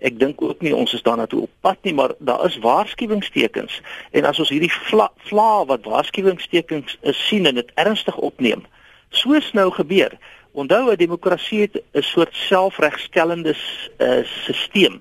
[0.00, 3.80] Ek dink ook nie ons is daarna toe op pad nie, maar daar is waarskuwingstekens.
[4.10, 8.64] En as ons hierdie vla, vla wat waarskuwingstekens is sien en dit ernstig opneem,
[9.10, 10.16] soos nou gebeur.
[10.52, 13.54] Onthou 'n demokrasie het 'n soort selfregstellende
[13.98, 15.00] uh, stelsel.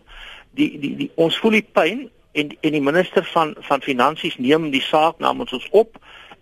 [0.52, 4.70] Die die die ons voel die pyn en en die minister van van finansies neem
[4.70, 5.96] die saak namens ons op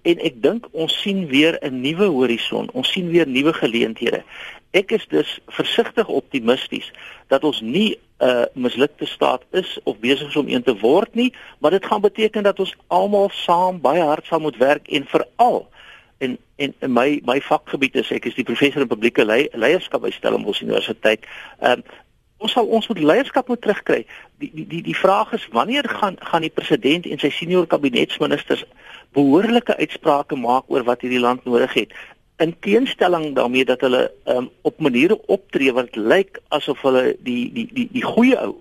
[0.03, 2.69] en ek dink ons sien weer 'n nuwe horison.
[2.73, 4.23] Ons sien weer nuwe geleenthede.
[4.71, 6.91] Ek is dus versigtig optimisties
[7.27, 11.15] dat ons nie 'n uh, mislukte staat is of besig is om een te word
[11.15, 15.05] nie, maar dit gaan beteken dat ons almal saam baie hard sal moet werk en
[15.05, 15.67] veral
[16.23, 20.03] en en in my my vakgebied is ek is die professor in publieke lei, leierskap
[20.05, 21.27] by Stellenbosch Universiteit.
[21.59, 22.01] Ehm um,
[22.43, 24.01] ons sal ons moet leierskap moet terugkry.
[24.43, 28.65] Die die die die vraag is wanneer gaan gaan die president en sy senior kabinetsministers
[29.15, 31.95] behoorlike uitsprake maak oor wat hierdie land nodig het
[32.43, 37.67] in teenstelling daarmee dat hulle um, op maniere optree wat lyk asof hulle die die
[37.73, 38.55] die die goeie ou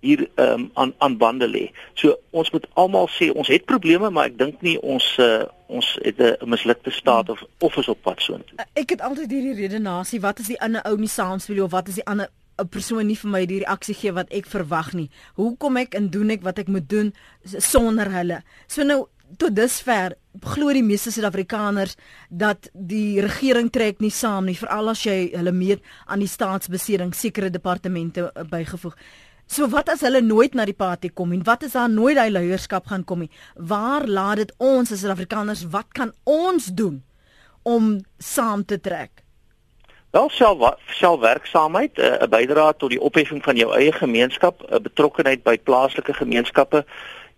[0.00, 1.64] hier um, aan aan bande lê.
[1.94, 5.86] So ons moet almal sê ons het probleme, maar ek dink nie ons uh, ons
[6.02, 8.58] het 'n mislukte staat of of is op pad soontoe.
[8.72, 11.94] Ek het altyd hierdie redenasie, wat is die ander ou nie saamspeel of wat is
[11.94, 15.10] die ander 'n persoon nie vir my die reaksie gee wat ek verwag nie.
[15.34, 17.12] Hoe kom ek en doen ek wat ek moet doen
[17.44, 18.42] sonder hulle?
[18.66, 21.96] So nou tot dusver glo die meeste Suid-Afrikaners
[22.30, 27.14] dat die regering trek nie saam nie, veral as jy hulle meet aan die staatsbeseding
[27.14, 28.96] sekere departemente uh, bygevoeg.
[29.48, 32.30] So wat as hulle nooit na die party kom en wat as daar nooit daai
[32.30, 33.30] leierskap gaan kom nie?
[33.56, 37.02] Waar laat dit ons as Suid-Afrikaners wat kan ons doen
[37.68, 39.27] om saam te trek?
[40.10, 44.74] Wel self selfwerksaamheid, eh, 'n uh, bydrae tot die opheffing van jou eie gemeenskap, 'n
[44.74, 46.84] uh, betrokkeheid by plaaslike gemeenskappe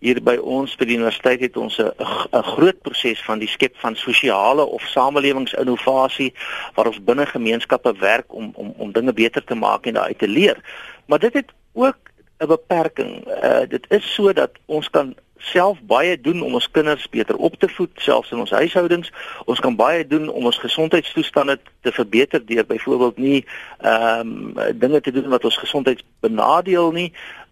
[0.01, 3.95] hier by ons by die universiteit het ons 'n groot proses van die skep van
[3.95, 6.33] sosiale of samelewingsinnovasie
[6.75, 10.27] waar ons binne gemeenskappe werk om om om dinge beter te maak en daaruit te
[10.27, 10.57] leer.
[11.05, 11.97] Maar dit het ook
[12.39, 13.27] 'n beperking.
[13.27, 17.55] Uh dit is so dat ons kan self baie doen om ons kinders beter op
[17.59, 19.11] te voed selfs in ons huishoudings.
[19.45, 23.45] Ons kan baie doen om ons gesondheidstoestande te verbeter deur byvoorbeeld nie
[23.79, 27.11] ehm um, dinge te doen wat ons gesondheid benadeel nie.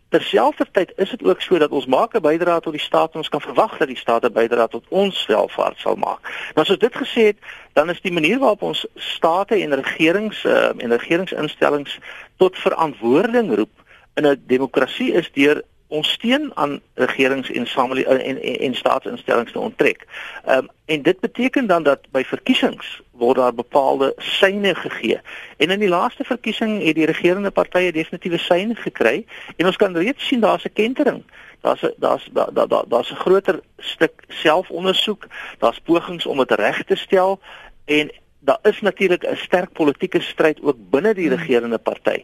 [0.10, 3.30] Terselfdertyd is dit ook so dat ons maak 'n bydrae tot die staat en ons
[3.30, 6.22] kan verwag dat die staat 'n bydrae tot ons welvaart sal maak.
[6.54, 7.38] Nou as ons dit gesê het,
[7.74, 12.00] dan is die manier waarop ons state en regerings uh, en regeringsinstellings
[12.38, 13.76] tot verantwoording roep
[14.14, 19.52] in 'n demokrasie is deur ons steun aan regerings en samelewing en, en en staatsinstellings
[19.52, 20.06] te onttrek.
[20.46, 25.20] Ehm um, en dit beteken dan dat by verkiesings word daar bepaalde syne gegee.
[25.58, 29.26] En in die laaste verkiesing het die regerende partye definitiewe syne gekry
[29.58, 31.24] en ons kan reeds sien daar's 'n kentering.
[31.62, 35.28] Daar's daar's daar's daar daar's da, da 'n groter stuk selfondersoek,
[35.60, 37.40] daar's pogings om dit reg te stel
[37.86, 41.38] en daar is natuurlik 'n sterk politieke stryd ook binne die hmm.
[41.38, 42.24] regerende party.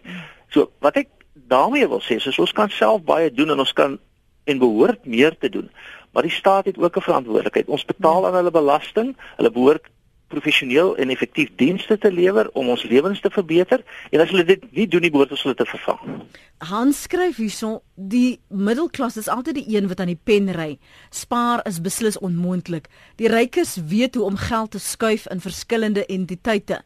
[0.49, 4.00] So wat ek daarmee wil sê, is ons kan self baie doen en ons kan
[4.45, 5.69] en behoort meer te doen.
[6.13, 7.67] Maar die staat het ook 'n verantwoordelikheid.
[7.67, 9.15] Ons betaal aan hulle belasting.
[9.36, 9.86] Hulle behoort
[10.28, 14.63] professioneel en effektief dienste te lewer om ons lewens te verbeter en as hulle dit
[14.71, 16.00] nie doen nie behoort ons hulle te vervang.
[16.58, 20.78] Hans skryf hierso die middelklas is altyd die een wat aan die pen ry.
[21.10, 22.89] Spaar is beslis onmoontlik.
[23.21, 26.82] Die rykes weet hoe om geld te skuif in verskillende entiteite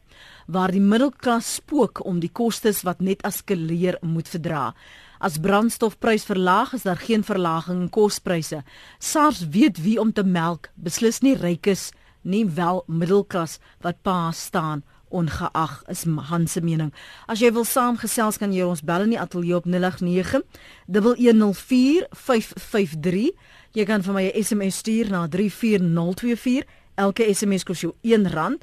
[0.46, 4.74] waar die middelklas spook om die kostes wat net eskaleer moet verdra.
[5.20, 8.62] As brandstofprys verlaag is daar geen verlaging in kospryse.
[8.98, 11.90] SARS weet wie om te melk, beslis nie rykes
[12.22, 16.92] nie, wel middelklas wat pa staan ongeag is Hans se mening.
[17.26, 20.42] As jy wil saamgesels kan jy ons bel in die ateljee op 089
[20.86, 23.30] 1104553.
[23.74, 26.64] Jy kan vir my 'n SMS stuur na 34024.
[26.94, 28.58] Elke SMS kos jou R1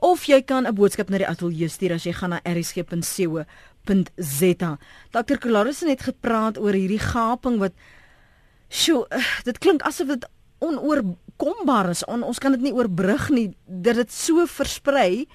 [0.00, 3.46] of jy kan 'n boodskap na die ateljee stuur as jy gaan na rsg.co.za.
[5.10, 5.38] Dr.
[5.38, 7.72] Kolaris het gepraat oor hierdie gaping wat
[8.68, 9.06] sjo,
[9.44, 10.24] dit klink asof dit
[10.58, 12.04] onoorkombaar is.
[12.04, 15.26] On, ons kan dit nie oorbrug nie dit so versprei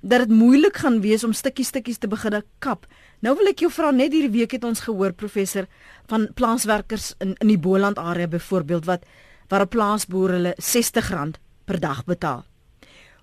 [0.00, 2.86] dat dit moeilik gaan wees om stukkies stukkies te begin kap.
[3.24, 5.66] Nou wil ek jou vra net hierdie week het ons gehoor professor
[6.10, 9.04] van plaaswerkers in in die Boland area byvoorbeeld wat
[9.48, 12.44] waar 'n plaasboer hulle R60 per dag betaal.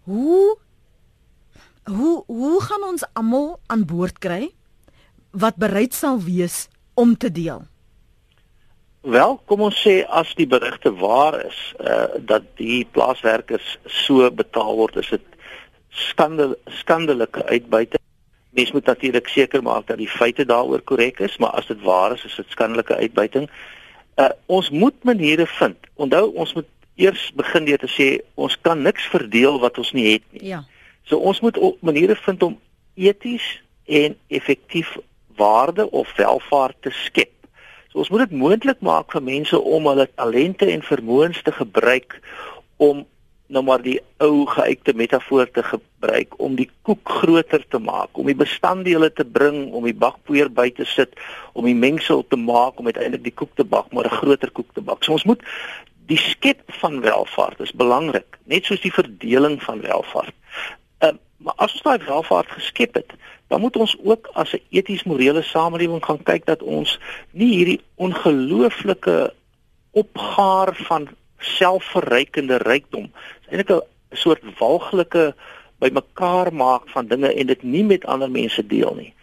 [0.04, 0.58] Hoe
[1.86, 4.52] hoe hoe gaan ons almal aan boord kry
[5.32, 7.64] wat bereid sal wees om te deel?
[9.04, 14.78] Wel, kom ons sê as die berigte waar is, uh dat die plaaswerkers so betaal
[14.80, 15.26] word, is dit
[15.90, 18.02] skandel skandelike uitbuiting.
[18.56, 22.14] Mens moet natuurlik seker maak dat die feite daaroor korrek is, maar as dit waar
[22.14, 23.50] is, is dit skandelike uitbuiting.
[24.16, 25.78] Uh ons moet maniere vind.
[25.94, 30.14] Onthou, ons moet eers begin deur te sê ons kan niks verdeel wat ons nie
[30.14, 30.48] het nie.
[30.54, 30.64] Ja.
[31.04, 32.60] So ons moet maniere vind om
[32.96, 34.98] eties en effektief
[35.36, 37.32] waarde of welvaart te skep.
[37.92, 42.20] So ons moet dit moontlik maak vir mense om hulle talente en vermoëns te gebruik
[42.82, 43.04] om
[43.54, 48.26] nou maar die ou geuite metafoor te gebruik om die koek groter te maak, om
[48.30, 51.14] die bestanddele te bring, om die bakpoeier by te sit,
[51.54, 54.74] om die mengsel te maak om uiteindelik die koek te bak, maar 'n groter koek
[54.74, 55.04] te bak.
[55.04, 55.44] So ons moet
[56.08, 60.36] die skep van welvaart is belangrik, net soos die verdeling van welvaart.
[61.44, 63.14] Maar as ons daai welvaart geskep het,
[63.52, 67.00] dan moet ons ook as 'n eties morele samelewing gaan kyk dat ons
[67.32, 69.34] nie hierdie ongelooflike
[69.92, 73.12] opgaar van selfverrykende rykdom.
[73.12, 75.36] Dit is eintlik 'n soort walglike
[75.78, 79.14] bymekaar maak van dinge en dit nie met ander mense deel nie.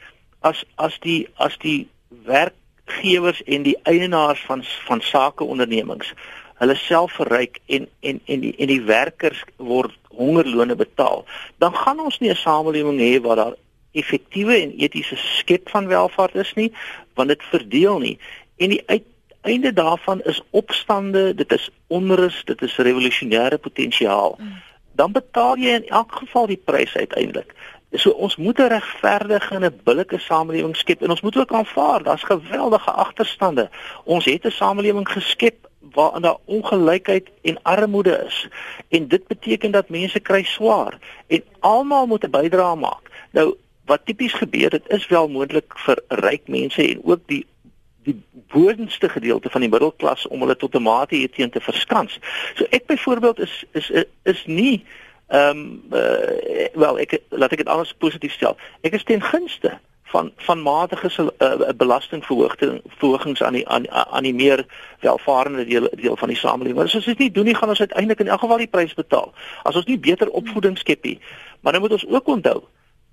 [0.40, 6.14] As as die as die werkgewers en die eienaars van van sakeondernemings
[6.60, 11.24] hulle self verryk en en en die en die werkers word hongerlone betaal,
[11.58, 13.56] dan gaan ons nie 'n samelewing hê waar daar
[13.92, 16.72] effektiewe en etiese skep van welvaart is nie,
[17.14, 18.18] want dit verdeel nie.
[18.56, 19.04] En die uit
[19.40, 24.36] einde daarvan is opstande, dit is onrus, dit is revolusionêre potensiaal.
[24.38, 24.58] Mm.
[24.92, 27.54] Dan betaal jy in elk geval die prys uiteindelik.
[27.92, 32.02] So ons moet 'n regverdige en 'n billike samelewing skep en ons moet ook aanvaar
[32.02, 33.70] daar's geweldige agterstande.
[34.04, 38.48] Ons het 'n samelewing geskep waar daar ongelykheid en armoede is.
[38.88, 43.10] En dit beteken dat mense kry swaar en almal moet 'n bydrae maak.
[43.30, 47.46] Nou wat tipies gebeur, dit is wel moontlik vir ryk mense en ook die
[48.02, 52.18] die boonste gedeelte van die middelklas om hulle tot 'n mate hierteen te verskans.
[52.54, 54.84] So ek byvoorbeeld is is is nie
[55.26, 58.56] ehm um, uh, wel ek laat ek dit anders positief stel.
[58.80, 59.78] Ek is ten gunste
[60.10, 64.64] van van matige uh, belastingverhogings verhogings aan die aan, aan die meer
[65.00, 66.82] welvarende deel deel van die samelewing.
[66.82, 69.32] As ons dit nie doen nie, gaan ons uiteindelik in elk geval die prys betaal.
[69.62, 71.18] As ons nie beter opvoeding skep nie.
[71.60, 72.62] Maar nou moet ons ook onthou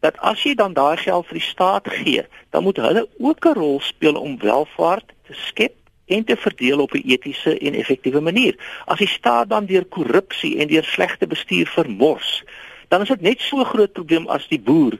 [0.06, 3.54] dat as jy dan daai geld vir die staat gee, dan moet hulle ook 'n
[3.54, 5.74] rol speel om welvaart te skep
[6.06, 8.56] en te verdeel op 'n etiese en effektiewe manier.
[8.86, 12.44] As die staat dan deur korrupsie en deur slegte bestuur vermors,
[12.88, 15.00] dan is dit net so groot probleem as die boer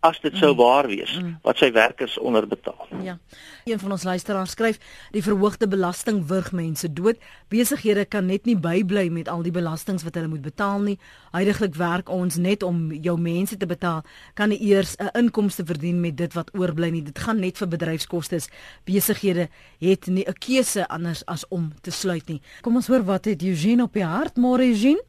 [0.00, 0.56] as dit sou mm.
[0.56, 1.34] waar wees mm.
[1.44, 2.88] wat sy werkers onderbetaal.
[3.04, 3.18] Ja.
[3.68, 4.78] Een van ons luisteraars skryf:
[5.12, 7.20] "Die verhoogde belasting wurg mense dood.
[7.48, 10.98] Besighede kan net nie bybly met al die belastings wat hulle moet betaal nie.
[11.32, 14.02] Heidiglik werk ons net om jou mense te betaal.
[14.34, 17.02] Kan nie eers 'n inkomste verdien met dit wat oorbly nie.
[17.02, 18.40] Dit gaan net vir bedryfskoste.
[18.84, 23.24] Besighede het nie 'n keuse anders as om te sluit nie." Kom ons hoor wat
[23.24, 25.02] het Eugene op die hart, môre Eugene?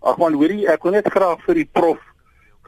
[0.00, 2.13] Ag man, hoorie, ek wil net graag vir die prof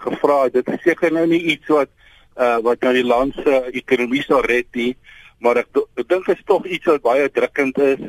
[0.06, 0.56] gevra het.
[0.58, 1.92] Dit is seker nou nie iets wat
[2.36, 4.92] uh wat nou die land se ekonomie sal red nie,
[5.40, 8.02] maar ek, ek dink dit is tog iets wat baie drukkend is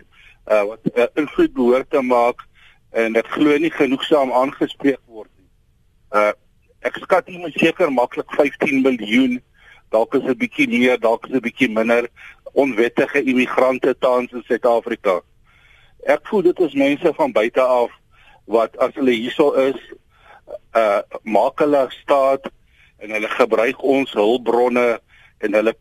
[0.47, 2.43] uh wat uh, invloed behoort te maak
[2.91, 5.49] en ek glo nie genoegsaam aangespreek word nie.
[6.11, 6.33] Uh
[6.87, 9.39] ek skat iemand seker maklik 15 miljoen,
[9.91, 12.07] dalk is 'n bietjie meer, dalk is 'n bietjie minder
[12.53, 15.21] onwettige immigrante tans in Suid-Afrika.
[16.07, 17.91] Ek voel dit is mense van buite af
[18.45, 19.79] wat as hulle hierso is
[20.77, 22.49] uh maak hulle staat
[23.03, 24.87] en hulle gebruik ons hulpbronne
[25.45, 25.73] en hulle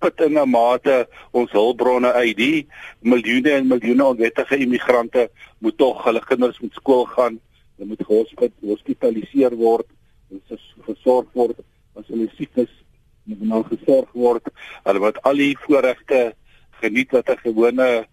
[0.00, 0.96] put in 'n mate
[1.30, 2.36] ons hulpbronne uit.
[2.36, 2.66] Die
[3.00, 5.28] miljoene en miljoene onwettige immigrante
[5.58, 7.40] moet tog hulle kinders moet skool gaan.
[7.76, 9.88] Hulle moet gehospitaliseer word
[10.30, 10.40] en
[10.86, 11.58] versorg word.
[11.96, 12.72] As hulle siek is
[13.24, 14.48] moet nou gesorg word.
[14.84, 16.32] Hulle moet al die voorregte
[16.80, 18.06] geniet wat 'n gewone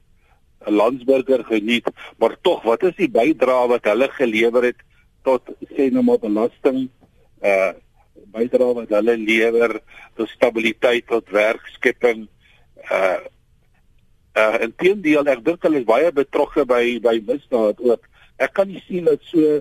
[0.67, 1.87] 'n landsburger geniet.
[2.19, 4.86] Maar tog wat is die bydrae wat hulle gelewer het
[5.27, 6.87] tot sê nou maar belasting
[7.51, 7.73] uh
[8.33, 9.77] bydra wat hulle lewer
[10.17, 12.27] tot stabiliteit tot werkskepping
[12.91, 13.23] uh
[14.41, 18.07] uh inteendeel ek dink hulle is baie betrokke by by misdaad ook
[18.45, 19.59] ek kan nie sien dat so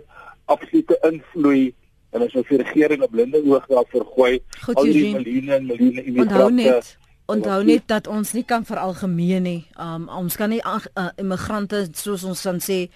[0.52, 1.74] absolute invloed
[2.14, 5.66] en as ons die regering 'n blinde oog daarvoor gooi Goed, al die miljoene en
[5.72, 6.80] miljoene immigrante
[7.26, 9.62] Onthou net dat ons nie kan veralgemeen nie.
[9.82, 12.86] Um ons kan nie uh, immigrante soos ons dan sê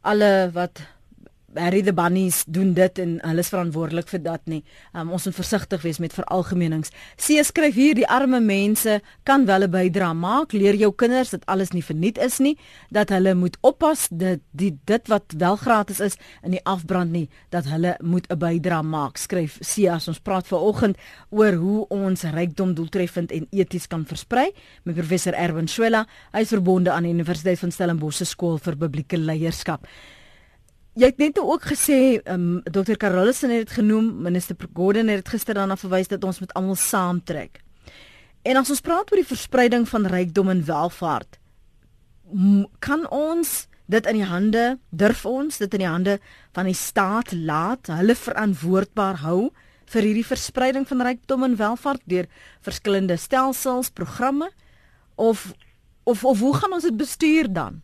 [0.00, 0.80] alle wat
[1.54, 4.62] Harry the Bunnies doen dit en hulle is verantwoordelik vir dat nie.
[4.96, 6.92] Um, ons moet versigtig wees met veralgemenings.
[7.20, 10.52] Sie skryf hier die arme mense kan wel 'n bydra maak.
[10.52, 12.56] Leer jou kinders dat alles nie verniet is nie,
[12.90, 17.28] dat hulle moet oppas dat die dit wat wel gratis is in die afbrand nie,
[17.50, 19.16] dat hulle moet 'n bydra maak.
[19.16, 20.96] Skryf Sia, ons praat vanoggend
[21.30, 24.52] oor hoe ons rykdom doeltreffend en eties kan versprei
[24.84, 26.06] met professor Erwin Swela.
[26.32, 29.86] Hy is verbonde aan die Universiteit van Stellenbosch se skool vir publieke leierskap.
[30.92, 32.98] Jy het net ook gesê, um, ehm, Dr.
[33.00, 36.74] Carolus het dit genoem, minister Gordon het dit gister daarna verwys dat ons met almal
[36.76, 37.62] saamtrek.
[38.42, 41.38] En as ons praat oor die verspreiding van rykdom en welvaart,
[42.78, 46.18] kan ons dit in die hande, durf ons dit in die hande
[46.52, 49.50] van die staat laat, hulle verantwoordbaar hou
[49.92, 52.28] vir hierdie verspreiding van rykdom en welvaart deur
[52.60, 54.50] verskillende stelsels, programme
[55.16, 55.52] of
[56.04, 57.80] of of hoe gaan ons dit bestuur dan?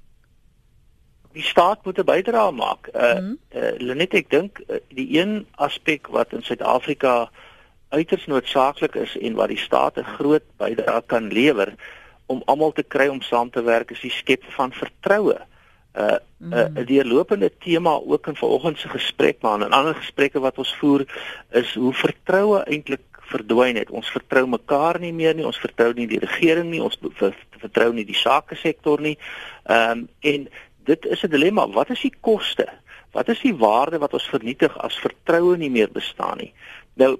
[1.38, 2.88] Die staat moet 'n bydrae maak.
[2.94, 7.30] Uh, mm uh Lenet ek dink uh, die een aspek wat in Suid-Afrika
[7.88, 11.74] uiters noodsaaklik is en wat die staat 'n groot bydrae kan lewer
[12.26, 15.38] om almal te kry om saam te werk is die skep van vertroue.
[15.94, 20.40] Uh 'n mm uh, deurlopende tema ook in vanoggend se gesprek maar in ander gesprekke
[20.40, 21.06] wat ons voer
[21.50, 23.90] is hoe vertroue eintlik verdwyn het.
[23.90, 25.46] Ons vertrou mekaar nie meer nie.
[25.46, 26.82] Ons vertrou nie die regering nie.
[26.82, 26.98] Ons
[27.60, 29.18] vertrou nie die sake sektor nie.
[29.68, 30.48] Ehm um, en
[30.88, 31.68] dit is 'n dilemma.
[31.68, 32.68] Wat is die koste?
[33.12, 36.52] Wat is die waarde wat ons vernietig as vertroue nie meer bestaan nie?
[36.94, 37.18] Nou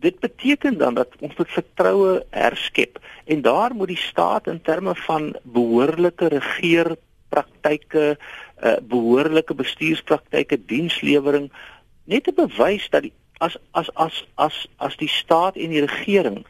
[0.00, 4.94] dit beteken dan dat ons moet vertroue herskep en daar moet die staat in terme
[4.94, 8.18] van behoorlike regeerpraktyke,
[8.62, 11.50] uh, behoorlike bestuurspraktyke, dienslewering
[12.04, 16.44] net te bewys dat die, as as as as as die staat en die regering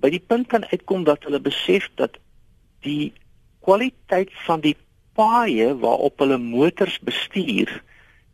[0.00, 2.16] by die punt kan uitkom dat hulle besef dat
[2.84, 3.12] die
[3.64, 4.76] kwaliteit van die
[5.18, 7.70] paaie waarop hulle motors bestuur,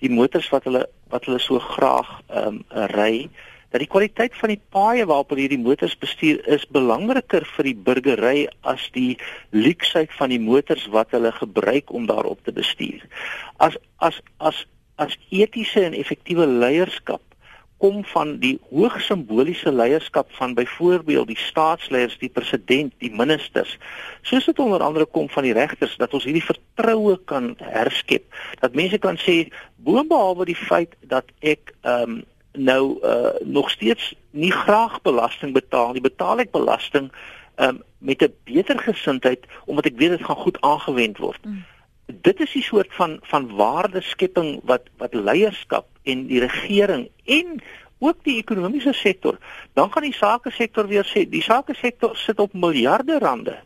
[0.01, 3.29] die motors wat hulle wat hulle so graag ehm um, ry,
[3.71, 7.77] dat die kwaliteit van die paaie waarop hulle hierdie motors bestuur is belangriker vir die
[7.89, 8.39] burgery
[8.73, 9.15] as die
[9.55, 13.05] luksheid van die motors wat hulle gebruik om daarop te bestuur.
[13.59, 14.65] As as as
[15.01, 17.23] as etiese en effektiewe leierskap
[17.81, 23.79] kom van die hoog simboliese leierskap van byvoorbeeld die staatsleiers, die president, die ministers.
[24.23, 28.27] Soos dit onder andere kom van die regters dat ons hierdie vertroue kan herskep.
[28.61, 29.39] Dat mense kan sê
[29.87, 32.21] boonbehalwe die feit dat ek ehm um,
[32.53, 37.13] nou uh, nog steeds nie graag belasting betaal nie, betaal ek belasting
[37.57, 41.45] ehm um, met 'n beter gesindheid omdat ek weet dit gaan goed aangewend word.
[41.45, 41.65] Mm
[42.11, 47.61] dit is die soort van van waardeskepping wat wat leierskap en die regering en
[48.01, 49.39] ook die ekonomiese sektor
[49.79, 53.59] dan gaan die sake sektor weer sê die sake sektor sit op miljarde rande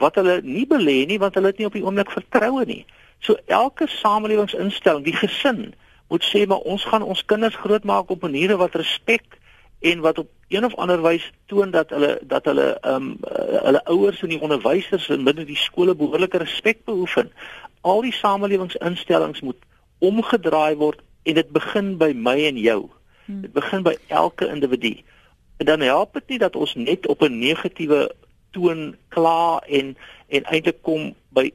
[0.00, 2.82] wat hulle nie belê nie want hulle het nie op die oomblik vertroue nie.
[3.20, 5.70] So elke samelewingsinstelling die gesin
[6.10, 9.38] moet sê maar ons gaan ons kinders grootmaak op maniere wat respek
[9.80, 13.10] en wat op een of ander wys toon dat hulle dat hulle ehm um,
[13.66, 17.30] hulle ouers en die onderwysers in binne die skole behoorlike respek beoefen
[17.80, 19.58] al die samelewingsinstellings moet
[19.98, 22.88] omgedraai word en dit begin by my en jou.
[23.24, 23.40] Hmm.
[23.40, 24.96] Dit begin by elke individu.
[25.60, 28.14] En dan help dit nie dat ons net op 'n negatiewe
[28.50, 29.96] toon kla en
[30.28, 31.50] en eintlik kom by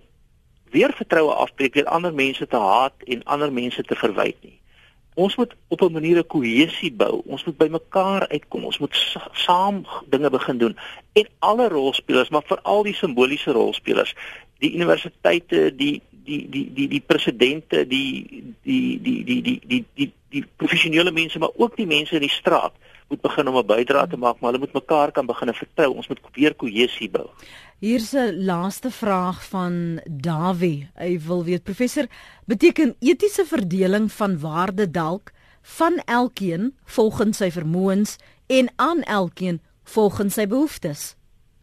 [0.71, 4.59] weer vertroue afbreek deur ander mense te haat en ander mense te verwyd nie.
[5.15, 7.21] Ons moet op 'n manier 'n kohesie bou.
[7.25, 8.65] Ons moet by mekaar uitkom.
[8.65, 10.77] Ons moet sa saam dinge begin doen.
[11.13, 14.15] En alle rolspelers, maar veral die simboliese rolspelers,
[14.59, 20.11] die universiteite, die die die die die presidente, die die die die die die die,
[20.33, 22.73] die professionele mense, maar ook die mense in die straat
[23.07, 25.93] moet begin om 'n bydrae te maak, maar hulle moet mekaar kan begin vertrou.
[25.95, 27.29] Ons moet weer kohesie bou.
[27.79, 30.89] Hier's 'n laaste vraag van Dawie.
[30.95, 32.05] Hy wil weet professor,
[32.45, 38.17] beteken etiese verdeling van waarde dalk van elkeen volgens sy vermoëns
[38.47, 41.15] en aan elkeen volgens sy behoeftes?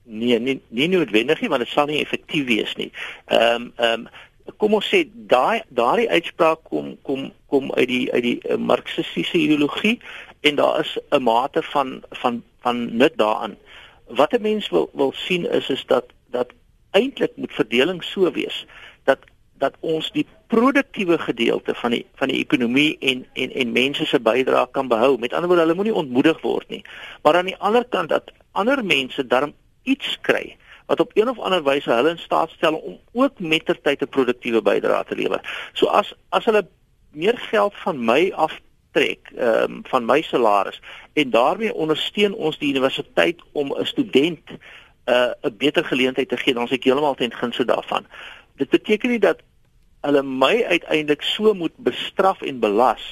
[0.04, 2.90] Nee, nie nie noodwendig nie want dit sal nie effektief wees nie.
[3.26, 4.08] Ehm um, ehm um,
[4.57, 9.38] kom ons sê daai daardie uitspraak kom kom kom uit die uit die uh, marxistiese
[9.38, 9.98] ideologie
[10.40, 13.57] en daar is 'n mate van van van nut daaraan.
[14.07, 16.48] Wat 'n mens wil wil sien is is dat dat
[16.90, 18.66] eintlik moet verdeling so wees
[19.05, 19.18] dat
[19.59, 24.20] dat ons die produktiewe gedeelte van die van die ekonomie en en en mense se
[24.20, 25.18] bydrae kan behou.
[25.18, 26.84] Met ander woorde, hulle moenie ontmoedig word nie.
[27.22, 30.57] Maar aan die ander kant dat ander mense darm iets kry
[30.93, 34.62] wat op een of ander wyse hulle in staat stel om ook mettertyd 'n produktiewe
[34.62, 35.40] bydrae te lewer.
[35.72, 36.66] So as as hulle
[37.11, 40.80] meer geld van my af trek ehm um, van my salaris
[41.12, 44.59] en daarmee ondersteun ons die universiteit om 'n student 'n
[45.12, 48.07] uh, 'n beter geleentheid te gee dan as ek heeltemal ten gunste daarvan.
[48.57, 49.38] Dit beteken nie dat
[50.03, 53.03] hulle my uiteindelik so moet bestraf en belas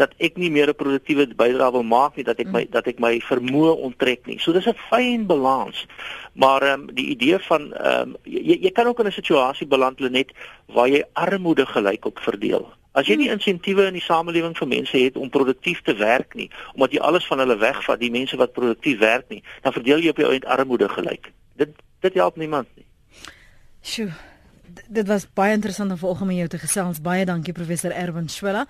[0.00, 2.98] dat ek nie meer 'n produktiewe bydrae wil maak nie dat ek my dat ek
[2.98, 4.38] my vermoë onttrek nie.
[4.38, 5.86] So dis 'n fyn balans.
[6.32, 9.66] Maar ehm um, die idee van ehm um, jy jy kan ook in 'n situasie
[9.66, 10.32] beland net
[10.66, 12.72] waar jy armoede gelyk op verdeel.
[12.92, 13.38] As jy nie hmm.
[13.38, 17.26] insentiewe in die samelewing vir mense het om produktief te werk nie, omdat jy alles
[17.26, 20.44] van hulle wegvat, die mense wat produktief werk nie, dan verdeel jy op jou eind
[20.44, 21.30] armoede gelyk.
[21.54, 21.68] Dit
[22.00, 22.86] dit help niemand nie.
[23.82, 24.29] Sjoe.
[24.88, 27.00] Dit was baie interessant om vanoggend met jou te gesels.
[27.02, 28.66] Baie dankie professor Erwin Schwella.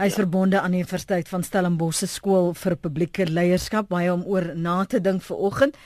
[0.00, 0.22] Hy is ja.
[0.22, 4.84] verbonde aan die Universiteit van Stellenbosch se skool vir publieke leierskap, baie om oor na
[4.84, 5.76] te dink vanoggend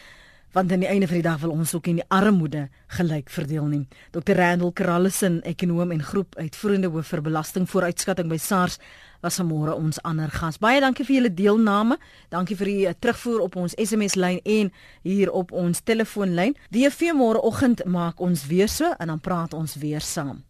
[0.54, 3.64] want aan die einde van die dag wil ons ook in die armoede gelyk verdeel
[3.66, 3.82] nie.
[4.14, 4.36] Dr.
[4.38, 8.78] Randall Krallison, ekonom en groep uitvoerende hoof vir belastingvooruitskatting by SARS
[9.24, 10.60] was vanmôre ons ander gas.
[10.60, 11.98] Baie dankie vir julle deelname.
[12.34, 14.72] Dankie vir die terugvoer op ons SMS lyn en
[15.02, 16.56] hier op ons telefoonlyn.
[16.70, 20.44] Die vir môre oggend maak ons weer so en dan praat ons weer saam.